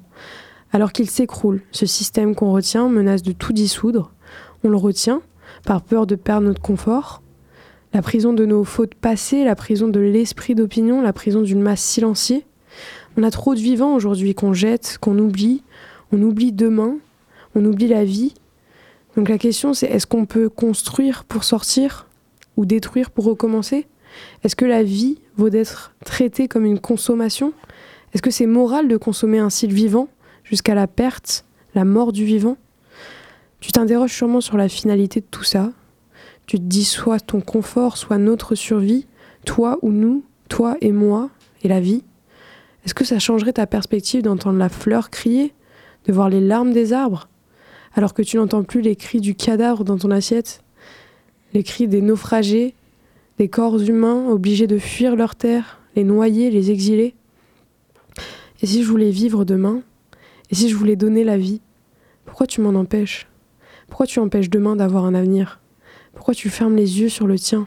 Alors 0.72 0.92
qu'il 0.92 1.10
s'écroule, 1.10 1.62
ce 1.72 1.84
système 1.84 2.36
qu'on 2.36 2.52
retient 2.52 2.88
menace 2.88 3.24
de 3.24 3.32
tout 3.32 3.52
dissoudre. 3.52 4.12
On 4.62 4.68
le 4.68 4.76
retient 4.76 5.20
par 5.64 5.82
peur 5.82 6.06
de 6.06 6.14
perdre 6.14 6.46
notre 6.46 6.62
confort. 6.62 7.22
La 7.94 8.00
prison 8.00 8.32
de 8.32 8.46
nos 8.46 8.64
fautes 8.64 8.94
passées, 8.94 9.44
la 9.44 9.54
prison 9.54 9.86
de 9.86 10.00
l'esprit 10.00 10.54
d'opinion, 10.54 11.02
la 11.02 11.12
prison 11.12 11.42
d'une 11.42 11.60
masse 11.60 11.82
silenciée. 11.82 12.46
On 13.18 13.22
a 13.22 13.30
trop 13.30 13.54
de 13.54 13.60
vivants 13.60 13.94
aujourd'hui 13.94 14.34
qu'on 14.34 14.54
jette, 14.54 14.96
qu'on 14.98 15.18
oublie. 15.18 15.62
On 16.10 16.22
oublie 16.22 16.52
demain, 16.52 16.96
on 17.54 17.64
oublie 17.64 17.88
la 17.88 18.04
vie. 18.04 18.34
Donc 19.16 19.28
la 19.28 19.36
question 19.36 19.74
c'est 19.74 19.86
est-ce 19.86 20.06
qu'on 20.06 20.24
peut 20.24 20.48
construire 20.48 21.24
pour 21.24 21.44
sortir 21.44 22.06
ou 22.56 22.64
détruire 22.64 23.10
pour 23.10 23.24
recommencer? 23.24 23.86
Est-ce 24.42 24.56
que 24.56 24.64
la 24.64 24.82
vie 24.82 25.20
vaut 25.36 25.50
d'être 25.50 25.94
traité 26.04 26.48
comme 26.48 26.64
une 26.64 26.80
consommation? 26.80 27.52
Est-ce 28.14 28.22
que 28.22 28.30
c'est 28.30 28.46
moral 28.46 28.88
de 28.88 28.96
consommer 28.96 29.38
un 29.38 29.50
site 29.50 29.72
vivant 29.72 30.08
jusqu'à 30.44 30.74
la 30.74 30.86
perte, 30.86 31.44
la 31.74 31.84
mort 31.84 32.12
du 32.12 32.24
vivant? 32.24 32.56
Tu 33.60 33.70
t'interroges 33.70 34.12
sûrement 34.12 34.40
sur 34.40 34.56
la 34.56 34.68
finalité 34.68 35.20
de 35.20 35.26
tout 35.30 35.44
ça. 35.44 35.72
Tu 36.46 36.58
te 36.58 36.64
dis 36.64 36.84
soit 36.84 37.20
ton 37.20 37.40
confort, 37.40 37.96
soit 37.96 38.18
notre 38.18 38.54
survie, 38.54 39.06
toi 39.44 39.78
ou 39.82 39.90
nous, 39.90 40.24
toi 40.48 40.76
et 40.80 40.92
moi, 40.92 41.30
et 41.62 41.68
la 41.68 41.80
vie. 41.80 42.02
Est-ce 42.84 42.94
que 42.94 43.04
ça 43.04 43.18
changerait 43.18 43.54
ta 43.54 43.66
perspective 43.66 44.22
d'entendre 44.22 44.58
la 44.58 44.68
fleur 44.68 45.10
crier, 45.10 45.54
de 46.06 46.12
voir 46.12 46.28
les 46.28 46.40
larmes 46.40 46.72
des 46.72 46.92
arbres, 46.92 47.28
alors 47.94 48.14
que 48.14 48.22
tu 48.22 48.36
n'entends 48.36 48.64
plus 48.64 48.80
les 48.80 48.96
cris 48.96 49.20
du 49.20 49.34
cadavre 49.34 49.84
dans 49.84 49.98
ton 49.98 50.10
assiette, 50.10 50.62
les 51.52 51.62
cris 51.62 51.86
des 51.86 52.00
naufragés, 52.00 52.74
des 53.38 53.48
corps 53.48 53.80
humains 53.80 54.28
obligés 54.28 54.66
de 54.66 54.78
fuir 54.78 55.16
leur 55.16 55.36
terre, 55.36 55.80
les 55.96 56.04
noyer, 56.04 56.50
les 56.50 56.70
exiler. 56.70 57.14
Et 58.62 58.66
si 58.66 58.82
je 58.82 58.88
voulais 58.88 59.10
vivre 59.10 59.44
demain? 59.44 59.82
Et 60.50 60.54
si 60.54 60.68
je 60.68 60.76
voulais 60.76 60.96
donner 60.96 61.24
la 61.24 61.38
vie? 61.38 61.60
Pourquoi 62.24 62.46
tu 62.46 62.60
m'en 62.60 62.78
empêches? 62.78 63.26
Pourquoi 63.88 64.06
tu 64.06 64.18
empêches 64.20 64.50
demain 64.50 64.76
d'avoir 64.76 65.04
un 65.04 65.14
avenir? 65.14 65.61
Pourquoi 66.22 66.36
tu 66.36 66.50
fermes 66.50 66.76
les 66.76 67.00
yeux 67.00 67.08
sur 67.08 67.26
le 67.26 67.36
tien? 67.36 67.66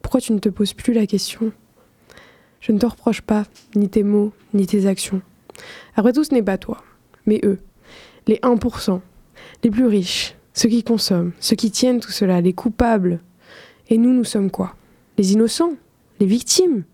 Pourquoi 0.00 0.20
tu 0.20 0.32
ne 0.32 0.38
te 0.38 0.48
poses 0.48 0.74
plus 0.74 0.92
la 0.92 1.08
question? 1.08 1.50
Je 2.60 2.70
ne 2.70 2.78
te 2.78 2.86
reproche 2.86 3.20
pas, 3.20 3.46
ni 3.74 3.88
tes 3.88 4.04
mots, 4.04 4.32
ni 4.52 4.64
tes 4.64 4.86
actions. 4.86 5.22
Après 5.96 6.12
tout, 6.12 6.22
ce 6.22 6.32
n'est 6.32 6.40
pas 6.44 6.56
toi, 6.56 6.84
mais 7.26 7.40
eux, 7.42 7.58
les 8.28 8.36
1%, 8.36 9.00
les 9.64 9.70
plus 9.72 9.86
riches, 9.86 10.36
ceux 10.52 10.68
qui 10.68 10.84
consomment, 10.84 11.32
ceux 11.40 11.56
qui 11.56 11.72
tiennent 11.72 11.98
tout 11.98 12.12
cela, 12.12 12.40
les 12.40 12.52
coupables, 12.52 13.18
et 13.88 13.98
nous, 13.98 14.12
nous 14.12 14.22
sommes 14.22 14.52
quoi? 14.52 14.76
Les 15.18 15.32
innocents 15.32 15.72
Les 16.20 16.26
victimes? 16.26 16.84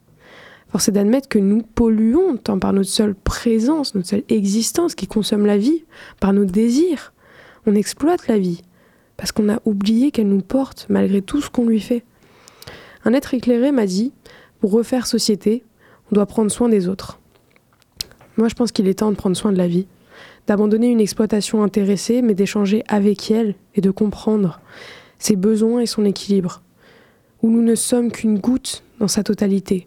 Force 0.70 0.88
est 0.88 0.92
d'admettre 0.92 1.28
que 1.28 1.38
nous 1.38 1.60
polluons 1.60 2.38
tant 2.38 2.58
par 2.58 2.72
notre 2.72 2.88
seule 2.88 3.14
présence, 3.14 3.94
notre 3.94 4.08
seule 4.08 4.24
existence 4.30 4.94
qui 4.94 5.06
consomme 5.06 5.44
la 5.44 5.58
vie, 5.58 5.84
par 6.20 6.32
nos 6.32 6.46
désirs. 6.46 7.12
On 7.66 7.74
exploite 7.74 8.28
la 8.28 8.38
vie, 8.38 8.62
parce 9.20 9.33
qu'on 9.33 9.50
a 9.50 9.61
oublié 9.66 10.12
qu'elle 10.12 10.30
nous 10.30 10.40
porte 10.40 10.87
malgré 10.88 11.20
tout 11.20 11.42
ce 11.42 11.50
qu'on 11.50 11.66
lui 11.66 11.78
fait. 11.78 12.04
Un 13.04 13.12
être 13.12 13.35
éclairé 13.35 13.70
m'a 13.70 13.85
dit, 13.85 14.14
pour 14.61 14.70
refaire 14.70 15.06
société, 15.06 15.62
on 16.11 16.14
doit 16.14 16.24
prendre 16.24 16.50
soin 16.50 16.70
des 16.70 16.88
autres. 16.88 17.20
Moi, 18.38 18.48
je 18.48 18.54
pense 18.54 18.72
qu'il 18.72 18.88
est 18.88 19.00
temps 19.00 19.11
de 19.11 19.16
prendre 19.16 19.37
soin 19.37 19.52
de 19.52 19.59
la 19.59 19.68
vie, 19.68 19.87
d'abandonner 20.46 20.88
une 20.88 21.02
exploitation 21.02 21.62
intéressée, 21.62 22.22
mais 22.22 22.33
d'échanger 22.33 22.83
avec 22.88 23.30
elle 23.30 23.56
et 23.74 23.83
de 23.83 23.90
comprendre 23.90 24.59
ses 25.18 25.37
besoins 25.37 25.80
et 25.80 25.87
son 25.87 26.06
équilibre 26.06 26.62
où 27.42 27.50
nous 27.50 27.62
ne 27.62 27.74
sommes 27.74 28.11
qu'une 28.11 28.38
goutte 28.38 28.83
dans 29.00 29.09
sa 29.09 29.22
totalité. 29.22 29.87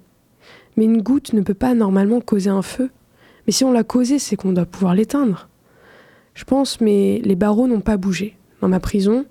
Mais 0.78 0.86
une 0.86 1.02
goutte 1.02 1.34
ne 1.34 1.42
peut 1.42 1.56
pas 1.56 1.74
normalement 1.74 2.22
causer 2.22 2.52
un 2.52 2.62
feu. 2.62 2.92
Mais 3.48 3.54
si 3.54 3.64
on 3.64 3.72
l'a 3.72 3.84
causé, 3.84 4.20
c'est 4.20 4.36
qu'on 4.36 4.54
doit 4.54 4.68
pouvoir 4.68 4.94
l'éteindre. 4.94 5.50
Je 6.36 6.44
pense, 6.44 6.82
mais 6.82 7.20
les 7.24 7.36
barreaux 7.36 7.68
n'ont 7.68 7.82
pas 7.82 7.98
bougé. 7.98 8.38
Dans 8.64 8.70
ma 8.70 8.80
prison, 8.80 9.26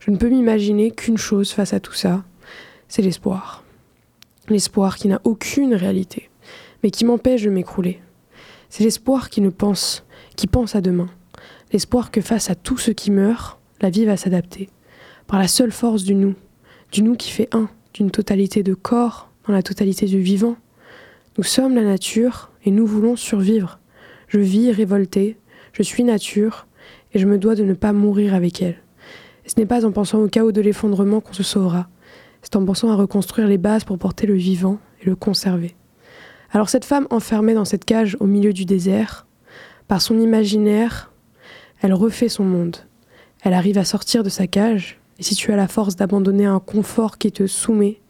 je 0.00 0.10
ne 0.10 0.16
peux 0.16 0.30
m'imaginer 0.30 0.90
qu'une 0.90 1.18
chose 1.18 1.50
face 1.50 1.74
à 1.74 1.78
tout 1.78 1.92
ça, 1.92 2.24
c'est 2.88 3.02
l'espoir. 3.02 3.62
L'espoir 4.48 4.96
qui 4.96 5.08
n'a 5.08 5.20
aucune 5.24 5.74
réalité, 5.74 6.30
mais 6.82 6.90
qui 6.90 7.04
m'empêche 7.04 7.42
de 7.42 7.50
m'écrouler. 7.50 8.00
C'est 8.70 8.84
l'espoir 8.84 9.28
qui 9.28 9.42
ne 9.42 9.50
pense, 9.50 10.06
qui 10.36 10.46
pense 10.46 10.74
à 10.74 10.80
demain. 10.80 11.10
L'espoir 11.70 12.10
que 12.10 12.22
face 12.22 12.48
à 12.48 12.54
tout 12.54 12.78
ce 12.78 12.90
qui 12.90 13.10
meurt, 13.10 13.58
la 13.82 13.90
vie 13.90 14.06
va 14.06 14.16
s'adapter. 14.16 14.70
Par 15.26 15.38
la 15.38 15.48
seule 15.48 15.70
force 15.70 16.04
du 16.04 16.14
nous, 16.14 16.34
du 16.90 17.02
nous 17.02 17.14
qui 17.14 17.30
fait 17.30 17.54
un, 17.54 17.68
d'une 17.92 18.10
totalité 18.10 18.62
de 18.62 18.72
corps 18.72 19.28
dans 19.46 19.52
la 19.52 19.62
totalité 19.62 20.06
du 20.06 20.20
vivant. 20.20 20.56
Nous 21.36 21.44
sommes 21.44 21.74
la 21.74 21.84
nature 21.84 22.52
et 22.64 22.70
nous 22.70 22.86
voulons 22.86 23.16
survivre. 23.16 23.80
Je 24.28 24.40
vis 24.40 24.72
révoltée, 24.72 25.36
je 25.74 25.82
suis 25.82 26.04
nature 26.04 26.67
je 27.18 27.26
me 27.26 27.38
dois 27.38 27.54
de 27.54 27.64
ne 27.64 27.74
pas 27.74 27.92
mourir 27.92 28.34
avec 28.34 28.62
elle. 28.62 28.76
Ce 29.46 29.54
n'est 29.56 29.66
pas 29.66 29.84
en 29.84 29.92
pensant 29.92 30.20
au 30.20 30.28
chaos 30.28 30.52
de 30.52 30.60
l'effondrement 30.60 31.20
qu'on 31.20 31.32
se 31.32 31.42
sauvera, 31.42 31.88
c'est 32.42 32.56
en 32.56 32.64
pensant 32.64 32.90
à 32.90 32.96
reconstruire 32.96 33.48
les 33.48 33.58
bases 33.58 33.84
pour 33.84 33.98
porter 33.98 34.26
le 34.26 34.34
vivant 34.34 34.78
et 35.02 35.06
le 35.06 35.16
conserver. 35.16 35.74
Alors 36.52 36.68
cette 36.68 36.84
femme 36.84 37.06
enfermée 37.10 37.54
dans 37.54 37.64
cette 37.64 37.84
cage 37.84 38.16
au 38.20 38.26
milieu 38.26 38.52
du 38.52 38.64
désert, 38.64 39.26
par 39.86 40.00
son 40.00 40.18
imaginaire, 40.18 41.12
elle 41.82 41.94
refait 41.94 42.28
son 42.28 42.44
monde. 42.44 42.76
Elle 43.42 43.54
arrive 43.54 43.78
à 43.78 43.84
sortir 43.84 44.22
de 44.22 44.28
sa 44.28 44.46
cage 44.46 44.98
et 45.18 45.22
si 45.22 45.34
tu 45.34 45.52
as 45.52 45.56
la 45.56 45.68
force 45.68 45.96
d'abandonner 45.96 46.46
un 46.46 46.60
confort 46.60 47.18
qui 47.18 47.32
te 47.32 47.46
soumet, 47.46 48.00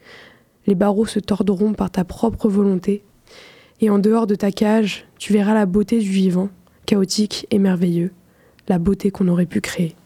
les 0.67 0.75
barreaux 0.75 1.07
se 1.07 1.19
tordront 1.19 1.73
par 1.73 1.91
ta 1.91 2.05
propre 2.05 2.49
volonté, 2.49 3.03
et 3.81 3.91
en 3.91 3.99
dehors 3.99 4.27
de 4.27 4.35
ta 4.35 4.51
cage, 4.51 5.07
tu 5.19 5.33
verras 5.33 5.55
la 5.55 5.67
beauté 5.67 5.99
du 6.01 6.11
vivant, 6.11 6.51
chaotique 6.85 7.47
et 7.51 7.59
merveilleux, 7.59 8.13
la 8.69 8.79
beauté 8.79 9.11
qu'on 9.11 9.29
aurait 9.29 9.47
pu 9.47 9.61
créer. 9.61 9.97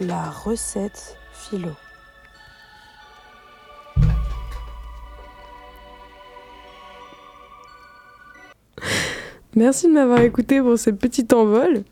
La 0.00 0.30
recette 0.30 1.16
philo. 1.32 1.70
Merci 9.54 9.88
de 9.88 9.92
m'avoir 9.92 10.20
écouté 10.20 10.60
pour 10.60 10.78
ce 10.78 10.90
petit 10.90 11.26
envol. 11.34 11.82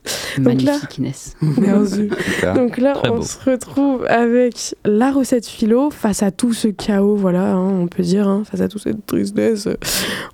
Magnifique 0.40 0.98
Inès. 0.98 1.36
Merci. 1.42 2.08
Donc 2.54 2.78
là, 2.78 2.94
on 3.04 3.22
se 3.22 3.38
retrouve 3.50 4.04
avec 4.06 4.74
la 4.84 5.12
recette 5.12 5.46
philo 5.46 5.90
face 5.90 6.22
à 6.22 6.30
tout 6.30 6.52
ce 6.52 6.68
chaos, 6.68 7.16
voilà, 7.16 7.52
hein, 7.52 7.68
on 7.80 7.86
peut 7.86 8.02
dire, 8.02 8.28
hein, 8.28 8.42
face 8.44 8.60
à 8.60 8.68
toute 8.68 8.82
cette 8.82 9.06
tristesse. 9.06 9.68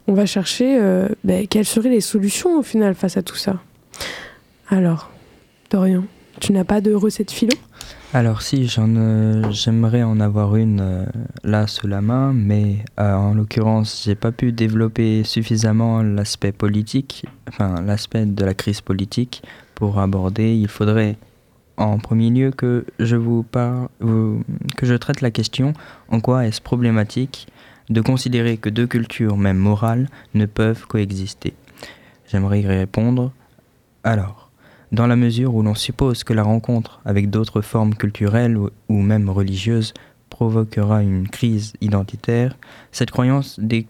On 0.07 0.15
va 0.15 0.27
chercher 0.27 0.79
euh, 0.81 1.09
ben, 1.25 1.47
quelles 1.47 1.65
seraient 1.65 1.91
les 1.91 2.01
solutions 2.01 2.59
au 2.59 2.63
final 2.63 2.95
face 2.95 3.17
à 3.17 3.23
tout 3.23 3.37
ça. 3.37 3.61
Alors, 4.69 5.11
Dorian, 5.71 6.05
tu 6.41 6.53
n'as 6.53 6.65
pas 6.65 6.81
de 6.81 6.93
recette 6.93 7.31
philo? 7.31 7.57
Alors 8.15 8.43
si, 8.43 8.69
j'en, 8.69 9.51
j'aimerais 9.51 10.05
en 10.05 10.21
avoir 10.21 10.55
une 10.55 10.81
euh, 10.81 11.05
là 11.43 11.67
sous 11.67 11.89
la 11.89 12.01
main, 12.01 12.33
mais 12.33 12.77
euh, 13.01 13.13
en 13.13 13.35
l'occurrence, 13.35 14.03
j'ai 14.05 14.15
pas 14.15 14.31
pu 14.31 14.53
développer 14.53 15.25
suffisamment 15.25 16.01
l'aspect 16.01 16.53
politique, 16.53 17.25
enfin 17.49 17.83
l'aspect 17.83 18.25
de 18.25 18.45
la 18.45 18.55
crise 18.55 18.83
politique 18.83 19.43
pour 19.75 19.99
aborder. 19.99 20.55
Il 20.55 20.69
faudrait 20.69 21.17
en 21.77 21.99
premier 21.99 22.31
lieu 22.31 22.51
que 22.51 22.85
je 22.99 23.17
vous 23.17 23.45
que 23.51 24.87
je 24.87 24.95
traite 24.95 25.21
la 25.21 25.31
question 25.31 25.73
en 26.09 26.21
quoi 26.21 26.47
est-ce 26.47 26.61
problématique 26.61 27.49
de 27.91 28.01
considérer 28.01 28.57
que 28.57 28.71
deux 28.71 28.87
cultures, 28.87 29.37
même 29.37 29.59
morales, 29.59 30.09
ne 30.35 30.47
peuvent 30.47 30.87
coexister? 30.87 31.55
J'aimerais 32.29 32.61
y 32.61 32.67
répondre. 32.67 33.33
Alors, 34.05 34.51
dans 34.93 35.07
la 35.07 35.17
mesure 35.17 35.55
où 35.55 35.63
l'on 35.63 35.75
suppose 35.75 36.25
que 36.25 36.33
la 36.33 36.43
rencontre 36.43 37.01
avec 37.05 37.29
d'autres 37.31 37.61
formes 37.61 37.95
culturelles 37.95 38.57
ou 38.57 39.03
même 39.03 39.29
religieuses 39.29 39.93
provoquera 40.31 41.03
une 41.03 41.29
crise 41.29 41.75
identitaire, 41.81 42.57
cette 42.91 43.11
croyance 43.11 43.61
euh, 43.61 43.83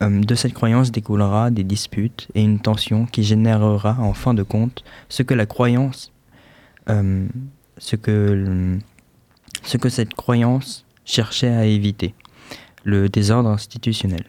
de 0.00 0.34
cette 0.34 0.52
croyance 0.52 0.92
découlera 0.92 1.50
des 1.50 1.64
disputes 1.64 2.28
et 2.34 2.42
une 2.42 2.60
tension 2.60 3.06
qui 3.06 3.22
générera 3.22 3.96
en 3.98 4.12
fin 4.12 4.34
de 4.34 4.42
compte 4.42 4.84
ce 5.08 5.22
que 5.22 5.34
la 5.34 5.46
croyance, 5.46 6.12
euh, 6.90 7.26
ce 7.78 7.96
que 7.96 8.78
cette 9.88 10.14
croyance 10.14 10.84
cherchait 11.04 11.54
à 11.54 11.64
éviter, 11.64 12.14
le 12.84 13.08
désordre 13.08 13.48
institutionnel. 13.48 14.24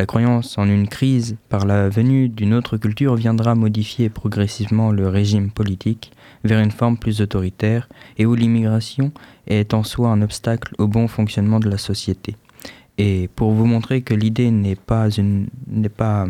La 0.00 0.06
croyance 0.06 0.56
en 0.56 0.66
une 0.66 0.88
crise 0.88 1.36
par 1.50 1.66
la 1.66 1.90
venue 1.90 2.30
d'une 2.30 2.54
autre 2.54 2.78
culture 2.78 3.16
viendra 3.16 3.54
modifier 3.54 4.08
progressivement 4.08 4.92
le 4.92 5.08
régime 5.08 5.50
politique 5.50 6.10
vers 6.42 6.60
une 6.60 6.70
forme 6.70 6.96
plus 6.96 7.20
autoritaire 7.20 7.86
et 8.16 8.24
où 8.24 8.34
l'immigration 8.34 9.12
est 9.46 9.74
en 9.74 9.82
soi 9.82 10.08
un 10.08 10.22
obstacle 10.22 10.74
au 10.78 10.86
bon 10.88 11.06
fonctionnement 11.06 11.60
de 11.60 11.68
la 11.68 11.76
société. 11.76 12.36
Et 13.02 13.30
pour 13.34 13.52
vous 13.52 13.64
montrer 13.64 14.02
que 14.02 14.12
l'idée 14.12 14.50
n'est 14.50 14.76
pas 14.76 15.08
une 15.08 15.46
n'est 15.66 15.88
pas 15.88 16.26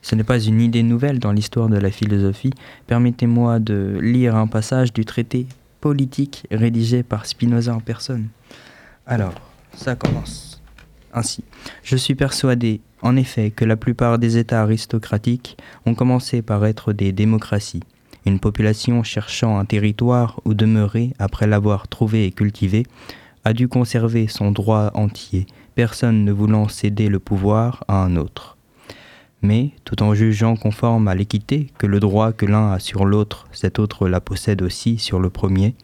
ce 0.00 0.14
n'est 0.14 0.22
pas 0.22 0.38
une 0.38 0.60
idée 0.60 0.84
nouvelle 0.84 1.18
dans 1.18 1.32
l'histoire 1.32 1.68
de 1.68 1.76
la 1.76 1.90
philosophie, 1.90 2.52
permettez-moi 2.86 3.58
de 3.58 3.98
lire 4.00 4.36
un 4.36 4.46
passage 4.46 4.92
du 4.92 5.04
traité 5.04 5.46
politique 5.80 6.46
rédigé 6.52 7.02
par 7.02 7.26
Spinoza 7.26 7.74
en 7.74 7.80
personne. 7.80 8.28
Alors, 9.06 9.34
ça 9.74 9.96
commence 9.96 10.62
ainsi. 11.12 11.42
Je 11.82 11.96
suis 11.96 12.14
persuadé, 12.14 12.80
en 13.02 13.16
effet, 13.16 13.50
que 13.50 13.64
la 13.64 13.76
plupart 13.76 14.20
des 14.20 14.38
États 14.38 14.62
aristocratiques 14.62 15.58
ont 15.84 15.96
commencé 15.96 16.42
par 16.42 16.64
être 16.64 16.92
des 16.92 17.10
démocraties 17.10 17.82
une 18.24 18.38
population 18.38 19.02
cherchant 19.02 19.58
un 19.58 19.64
territoire 19.64 20.40
où 20.44 20.54
demeurer 20.54 21.12
après 21.18 21.46
l'avoir 21.46 21.88
trouvé 21.88 22.26
et 22.26 22.30
cultivé 22.30 22.84
a 23.44 23.52
dû 23.54 23.68
conserver 23.68 24.28
son 24.28 24.50
droit 24.50 24.90
entier, 24.94 25.46
personne 25.78 26.24
ne 26.24 26.32
voulant 26.32 26.66
céder 26.66 27.08
le 27.08 27.20
pouvoir 27.20 27.84
à 27.86 28.02
un 28.02 28.16
autre. 28.16 28.56
Mais, 29.42 29.70
tout 29.84 30.02
en 30.02 30.12
jugeant 30.12 30.56
conforme 30.56 31.06
à 31.06 31.14
l'équité 31.14 31.68
que 31.78 31.86
le 31.86 32.00
droit 32.00 32.32
que 32.32 32.46
l'un 32.46 32.72
a 32.72 32.80
sur 32.80 33.04
l'autre, 33.04 33.46
cet 33.52 33.78
autre 33.78 34.08
la 34.08 34.20
possède 34.20 34.60
aussi 34.60 34.98
sur 34.98 35.20
le 35.20 35.30
premier, 35.30 35.76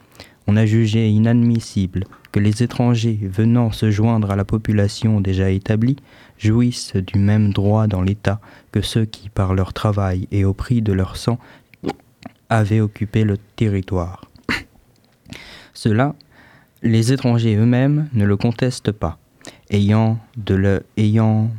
on 0.47 0.57
a 0.57 0.65
jugé 0.65 1.07
inadmissible 1.07 2.03
que 2.33 2.41
les 2.41 2.61
étrangers 2.61 3.17
venant 3.21 3.71
se 3.71 3.89
joindre 3.89 4.31
à 4.31 4.35
la 4.35 4.43
population 4.43 5.21
déjà 5.21 5.49
établie 5.49 5.95
jouissent 6.37 6.97
du 6.97 7.17
même 7.17 7.53
droit 7.53 7.87
dans 7.87 8.01
l'État 8.01 8.41
que 8.73 8.81
ceux 8.81 9.05
qui, 9.05 9.29
par 9.29 9.53
leur 9.53 9.71
travail 9.71 10.27
et 10.29 10.43
au 10.43 10.53
prix 10.53 10.81
de 10.81 10.91
leur 10.91 11.15
sang, 11.15 11.39
avaient 12.49 12.81
occupé 12.81 13.23
le 13.23 13.37
territoire. 13.55 14.29
Cela, 15.73 16.15
les 16.83 17.13
étrangers 17.13 17.55
eux-mêmes 17.55 18.09
ne 18.11 18.25
le 18.25 18.35
contestent 18.35 18.91
pas, 18.91 19.19
ayant, 19.69 20.19
de 20.37 20.55
le, 20.55 20.83
ayant, 20.97 21.49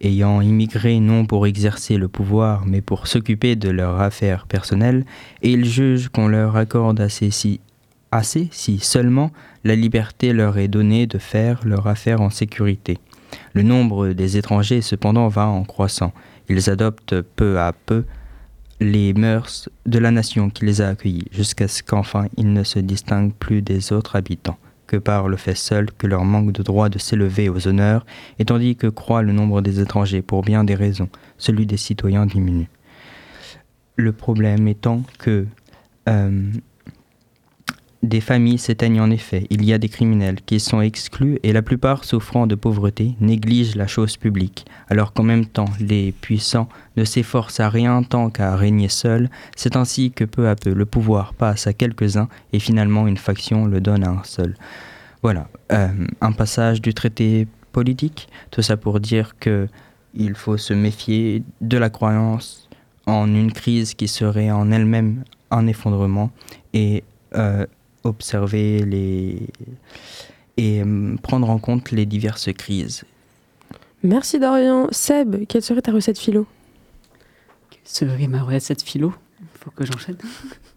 ayant 0.00 0.40
immigré 0.40 0.98
non 1.00 1.26
pour 1.26 1.46
exercer 1.46 1.96
le 1.96 2.08
pouvoir, 2.08 2.64
mais 2.66 2.80
pour 2.80 3.06
s'occuper 3.06 3.56
de 3.56 3.70
leurs 3.70 4.00
affaires 4.00 4.46
personnelles, 4.46 5.04
et 5.42 5.52
ils 5.52 5.64
jugent 5.64 6.08
qu'on 6.08 6.28
leur 6.28 6.56
accorde 6.56 7.00
assez 7.00 7.30
si, 7.30 7.60
assez 8.10 8.48
si 8.50 8.78
seulement 8.78 9.30
la 9.64 9.76
liberté 9.76 10.32
leur 10.32 10.58
est 10.58 10.68
donnée 10.68 11.06
de 11.06 11.18
faire 11.18 11.60
leurs 11.64 11.86
affaires 11.86 12.20
en 12.20 12.30
sécurité. 12.30 12.98
Le 13.52 13.62
nombre 13.62 14.08
des 14.08 14.36
étrangers 14.36 14.80
cependant 14.80 15.28
va 15.28 15.46
en 15.46 15.64
croissant. 15.64 16.12
Ils 16.48 16.70
adoptent 16.70 17.20
peu 17.20 17.60
à 17.60 17.72
peu 17.72 18.04
les 18.80 19.12
mœurs 19.12 19.68
de 19.86 19.98
la 19.98 20.10
nation 20.10 20.48
qui 20.50 20.64
les 20.64 20.80
a 20.80 20.88
accueillis, 20.88 21.28
jusqu'à 21.30 21.68
ce 21.68 21.82
qu'enfin 21.82 22.26
ils 22.36 22.52
ne 22.52 22.64
se 22.64 22.78
distinguent 22.78 23.34
plus 23.34 23.60
des 23.60 23.92
autres 23.92 24.16
habitants, 24.16 24.58
que 24.90 24.96
par 24.96 25.28
le 25.28 25.36
fait 25.36 25.54
seul 25.54 25.92
que 25.92 26.08
leur 26.08 26.24
manque 26.24 26.50
de 26.50 26.64
droit 26.64 26.88
de 26.88 26.98
s'élever 26.98 27.48
aux 27.48 27.68
honneurs, 27.68 28.04
et 28.40 28.44
tandis 28.44 28.74
que 28.74 28.88
croît 28.88 29.22
le 29.22 29.32
nombre 29.32 29.60
des 29.60 29.78
étrangers 29.78 30.20
pour 30.20 30.42
bien 30.42 30.64
des 30.64 30.74
raisons, 30.74 31.08
celui 31.38 31.64
des 31.64 31.76
citoyens 31.76 32.26
diminue. 32.26 32.68
Le 33.94 34.10
problème 34.10 34.66
étant 34.66 35.04
que 35.20 35.46
euh, 36.08 36.50
des 38.02 38.20
familles 38.20 38.58
s'éteignent 38.58 39.00
en 39.00 39.10
effet. 39.10 39.46
Il 39.50 39.64
y 39.64 39.72
a 39.72 39.78
des 39.78 39.88
criminels 39.88 40.40
qui 40.40 40.58
sont 40.58 40.80
exclus 40.80 41.38
et 41.42 41.52
la 41.52 41.62
plupart 41.62 42.04
souffrant 42.04 42.46
de 42.46 42.54
pauvreté 42.54 43.14
négligent 43.20 43.76
la 43.76 43.86
chose 43.86 44.16
publique, 44.16 44.64
alors 44.88 45.12
qu'en 45.12 45.22
même 45.22 45.46
temps 45.46 45.68
les 45.78 46.12
puissants 46.12 46.68
ne 46.96 47.04
s'efforcent 47.04 47.60
à 47.60 47.68
rien 47.68 48.02
tant 48.02 48.30
qu'à 48.30 48.56
régner 48.56 48.88
seuls. 48.88 49.28
C'est 49.54 49.76
ainsi 49.76 50.12
que 50.12 50.24
peu 50.24 50.48
à 50.48 50.56
peu 50.56 50.72
le 50.72 50.86
pouvoir 50.86 51.34
passe 51.34 51.66
à 51.66 51.72
quelques-uns 51.72 52.28
et 52.52 52.58
finalement 52.58 53.06
une 53.06 53.18
faction 53.18 53.66
le 53.66 53.80
donne 53.80 54.04
à 54.04 54.10
un 54.10 54.24
seul. 54.24 54.56
Voilà, 55.22 55.48
euh, 55.72 55.88
un 56.22 56.32
passage 56.32 56.80
du 56.80 56.94
traité 56.94 57.46
politique, 57.72 58.28
tout 58.50 58.62
ça 58.62 58.78
pour 58.78 59.00
dire 59.00 59.34
que 59.38 59.68
il 60.14 60.34
faut 60.34 60.56
se 60.56 60.74
méfier 60.74 61.42
de 61.60 61.76
la 61.76 61.90
croyance 61.90 62.68
en 63.06 63.32
une 63.32 63.52
crise 63.52 63.94
qui 63.94 64.08
serait 64.08 64.50
en 64.50 64.72
elle-même 64.72 65.22
un 65.50 65.66
effondrement 65.66 66.30
et 66.72 67.04
euh, 67.34 67.66
observer 68.04 68.84
les 68.84 69.48
et 70.56 70.82
euh, 70.82 71.16
prendre 71.22 71.48
en 71.48 71.58
compte 71.58 71.90
les 71.90 72.06
diverses 72.06 72.52
crises. 72.52 73.04
Merci 74.02 74.38
Dorian. 74.38 74.88
Seb, 74.90 75.46
quelle 75.46 75.62
serait 75.62 75.82
ta 75.82 75.92
recette 75.92 76.18
philo? 76.18 76.46
Quelle 77.70 77.80
serait 77.84 78.26
ma 78.26 78.42
recette 78.42 78.82
philo? 78.82 79.12
Il 79.40 79.46
faut 79.58 79.70
que 79.70 79.84
j'enchaîne. 79.84 80.16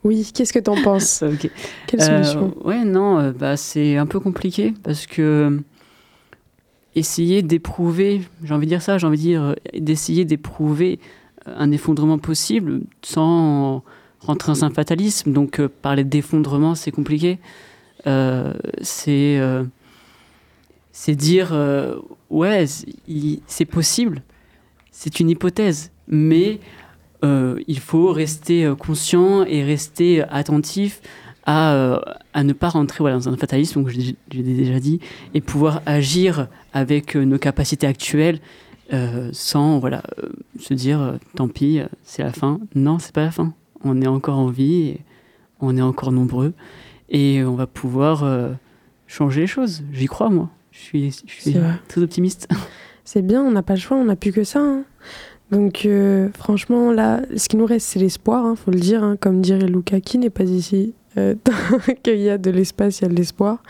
Oui, 0.04 0.30
qu'est-ce 0.34 0.54
que 0.54 0.60
tu 0.60 0.70
en 0.70 0.82
penses 0.82 1.24
Quelle 1.88 2.02
euh, 2.02 2.24
solution? 2.24 2.54
Ouais, 2.64 2.84
non, 2.84 3.20
euh, 3.20 3.32
bah, 3.32 3.58
c'est 3.58 3.98
un 3.98 4.06
peu 4.06 4.20
compliqué 4.20 4.74
parce 4.84 5.06
que 5.06 5.62
essayer 6.96 7.42
d'éprouver, 7.42 8.22
j'ai 8.44 8.54
envie 8.54 8.68
de 8.68 8.72
dire 8.72 8.82
ça, 8.82 8.98
j'ai 8.98 9.08
envie 9.08 9.18
de 9.18 9.22
dire 9.22 9.56
d'essayer 9.74 10.26
d'éprouver 10.26 11.00
un 11.46 11.72
effondrement 11.72 12.20
possible 12.20 12.82
sans 13.02 13.84
rentrer 14.26 14.52
dans 14.52 14.66
un 14.66 14.70
fatalisme. 14.70 15.32
Donc 15.34 15.60
euh, 15.60 15.70
parler 15.82 16.04
d'effondrement, 16.04 16.76
c'est 16.76 16.92
compliqué. 16.92 17.40
Euh, 18.08 18.54
c'est 18.82 19.38
euh, 19.40 19.64
c'est 20.92 21.16
dire 21.16 21.54
ouais, 22.30 22.66
c'est 23.48 23.66
possible. 23.66 24.22
C'est 24.92 25.20
une 25.20 25.30
hypothèse, 25.30 25.92
mais 26.08 26.60
il 27.24 27.80
faut 27.80 28.12
rester 28.12 28.72
conscient 28.78 29.44
et 29.44 29.64
rester 29.64 30.22
attentif 30.24 31.02
à, 31.46 32.00
à, 32.34 32.44
ne 32.44 32.54
pas 32.54 32.70
rentrer 32.70 33.12
dans 33.12 33.28
un 33.28 33.36
fatalisme, 33.38 33.82
donc 33.82 33.90
je, 33.90 33.98
l'ai 33.98 34.44
déjà 34.44 34.80
dit, 34.80 35.00
et 35.34 35.42
pouvoir 35.42 35.82
agir 35.86 36.48
avec 36.74 37.16
nos 37.16 37.40
capacités 37.40 37.88
actuelles 37.88 38.40
sans 39.32 39.80
voilà, 39.80 40.04
se 40.60 40.76
dire 40.76 41.18
tant 41.36 41.48
pis, 41.48 41.80
c'est 42.04 42.22
la 42.22 42.34
fin. 42.34 42.60
Non, 42.76 43.00
c'est 43.00 43.14
pas 43.14 43.24
la 43.24 43.32
fin 43.32 43.56
on 43.84 44.02
est 44.02 44.08
encore 44.08 44.38
en 44.38 44.48
vie, 44.48 44.98
on 45.60 45.78
est 45.78 45.82
encore 45.82 46.12
nombreux, 46.12 46.54
et 47.10 47.44
on 47.44 47.56
va 47.56 47.68
pouvoir 47.68 48.24
euh, 48.24 48.52
changer 49.08 49.42
les 49.42 49.48
choses. 49.48 49.84
J'y 49.92 50.08
crois, 50.08 50.30
moi. 50.30 50.50
Je 50.72 50.80
suis, 50.80 51.56
très 51.88 52.02
optimiste. 52.02 52.48
C'est 53.06 53.22
bien, 53.22 53.44
on 53.44 53.52
n'a 53.52 53.62
pas 53.62 53.74
le 53.74 53.80
choix, 53.80 53.98
on 53.98 54.06
n'a 54.06 54.16
plus 54.16 54.32
que 54.32 54.44
ça. 54.44 54.60
Hein. 54.60 54.84
Donc, 55.52 55.86
euh, 55.86 56.30
franchement, 56.34 56.92
là, 56.92 57.22
ce 57.36 57.48
qui 57.48 57.58
nous 57.58 57.66
reste, 57.66 57.86
c'est 57.90 58.00
l'espoir, 58.00 58.44
il 58.46 58.50
hein, 58.50 58.56
faut 58.56 58.72
le 58.72 58.80
dire. 58.80 59.04
Hein. 59.04 59.18
comme 59.20 59.42
dirait 59.42 59.68
Luca, 59.68 60.00
qui 60.00 60.18
n'est 60.18 60.32
pas 60.32 60.46
ici 60.46 60.94
euh, 61.18 61.36
Qu'il 62.04 62.18
y 62.18 62.30
a 62.30 62.40
de 62.40 62.50
l'espace, 62.50 63.00
il 63.00 63.02
y 63.04 63.06
a 63.06 63.10
de 63.10 63.16
l'espoir. 63.16 63.62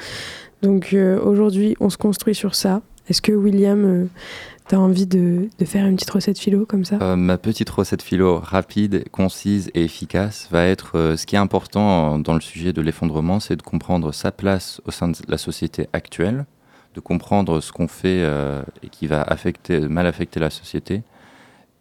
Donc, 0.61 0.95
aujourd'hui, 1.25 1.75
on 1.81 1.89
se 1.89 1.97
construit 1.97 2.35
sur 2.35 2.55
ça. 2.55 2.81
Est-ce 3.09 3.21
que 3.21 3.33
William 3.33 4.07
T'as 4.67 4.77
envie 4.77 5.07
de, 5.07 5.49
faire 5.65 5.85
une 5.85 5.95
petite 5.95 6.09
recette 6.09 6.39
philo 6.39 6.65
comme 6.65 6.85
ça? 6.85 6.97
Euh, 7.01 7.15
Ma 7.15 7.37
petite 7.37 7.69
recette 7.69 8.01
philo 8.01 8.39
rapide, 8.39 9.03
concise 9.11 9.69
et 9.73 9.83
efficace 9.83 10.47
va 10.51 10.65
être 10.65 10.97
euh, 10.97 11.17
ce 11.17 11.25
qui 11.25 11.35
est 11.35 11.39
important 11.39 12.17
dans 12.17 12.33
le 12.33 12.39
sujet 12.39 12.71
de 12.71 12.81
l'effondrement, 12.81 13.39
c'est 13.39 13.57
de 13.57 13.61
comprendre 13.61 14.13
sa 14.13 14.31
place 14.31 14.81
au 14.85 14.91
sein 14.91 15.09
de 15.09 15.17
la 15.27 15.37
société 15.37 15.87
actuelle, 15.91 16.45
de 16.95 17.01
comprendre 17.01 17.59
ce 17.59 17.73
qu'on 17.73 17.89
fait 17.89 18.21
euh, 18.23 18.61
et 18.83 18.89
qui 18.89 19.07
va 19.07 19.25
mal 19.89 20.07
affecter 20.07 20.39
la 20.39 20.49
société. 20.49 21.03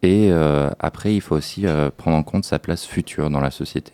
Et 0.02 0.32
après, 0.80 1.14
il 1.14 1.20
faut 1.20 1.36
aussi 1.36 1.64
prendre 1.96 2.16
en 2.16 2.24
compte 2.24 2.44
sa 2.44 2.58
place 2.58 2.84
future 2.84 3.30
dans 3.30 3.38
la 3.38 3.52
société. 3.52 3.92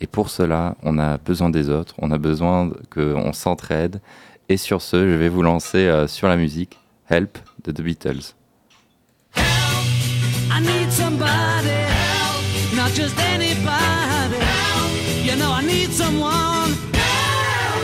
Et 0.00 0.06
pour 0.06 0.30
cela, 0.30 0.74
on 0.82 0.98
a 0.98 1.18
besoin 1.18 1.50
des 1.50 1.68
autres, 1.68 1.96
on 1.98 2.10
a 2.12 2.16
besoin 2.16 2.72
qu'on 2.88 3.34
s'entraide. 3.34 4.00
Et 4.48 4.56
sur 4.56 4.80
ce, 4.80 5.06
je 5.06 5.14
vais 5.16 5.28
vous 5.28 5.42
lancer 5.42 6.06
sur 6.08 6.28
la 6.28 6.38
musique. 6.38 6.79
Help 7.10 7.42
de 7.56 7.72
The 7.72 7.82
Beatles. 7.82 8.34
I 9.34 10.60
need 10.60 10.92
somebody. 10.92 11.68
Help, 11.68 12.44
not 12.76 12.92
just 12.92 13.18
anybody. 13.18 14.38
Help, 14.38 14.92
you 15.26 15.34
know 15.34 15.50
I 15.50 15.62
need 15.62 15.90
someone. 15.90 16.72
Help. 16.94 17.82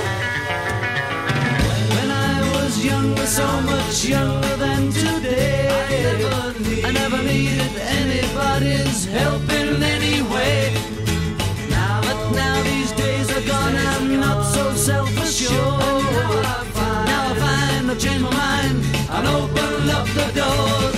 When 1.97 2.09
I 2.11 2.39
was 2.55 2.85
younger, 2.85 3.27
so 3.27 3.47
much 3.63 4.05
younger 4.05 4.57
than 4.65 4.93
today, 4.93 5.71
I 5.75 5.97
never, 6.07 6.87
I 6.87 6.91
never 6.93 7.21
needed 7.25 7.75
anybody's 7.99 9.07
help 9.07 9.43
in 9.61 9.83
any 9.83 10.06
and 19.17 19.27
open 19.29 19.91
up 19.91 20.07
the 20.09 20.33
doors. 20.35 20.96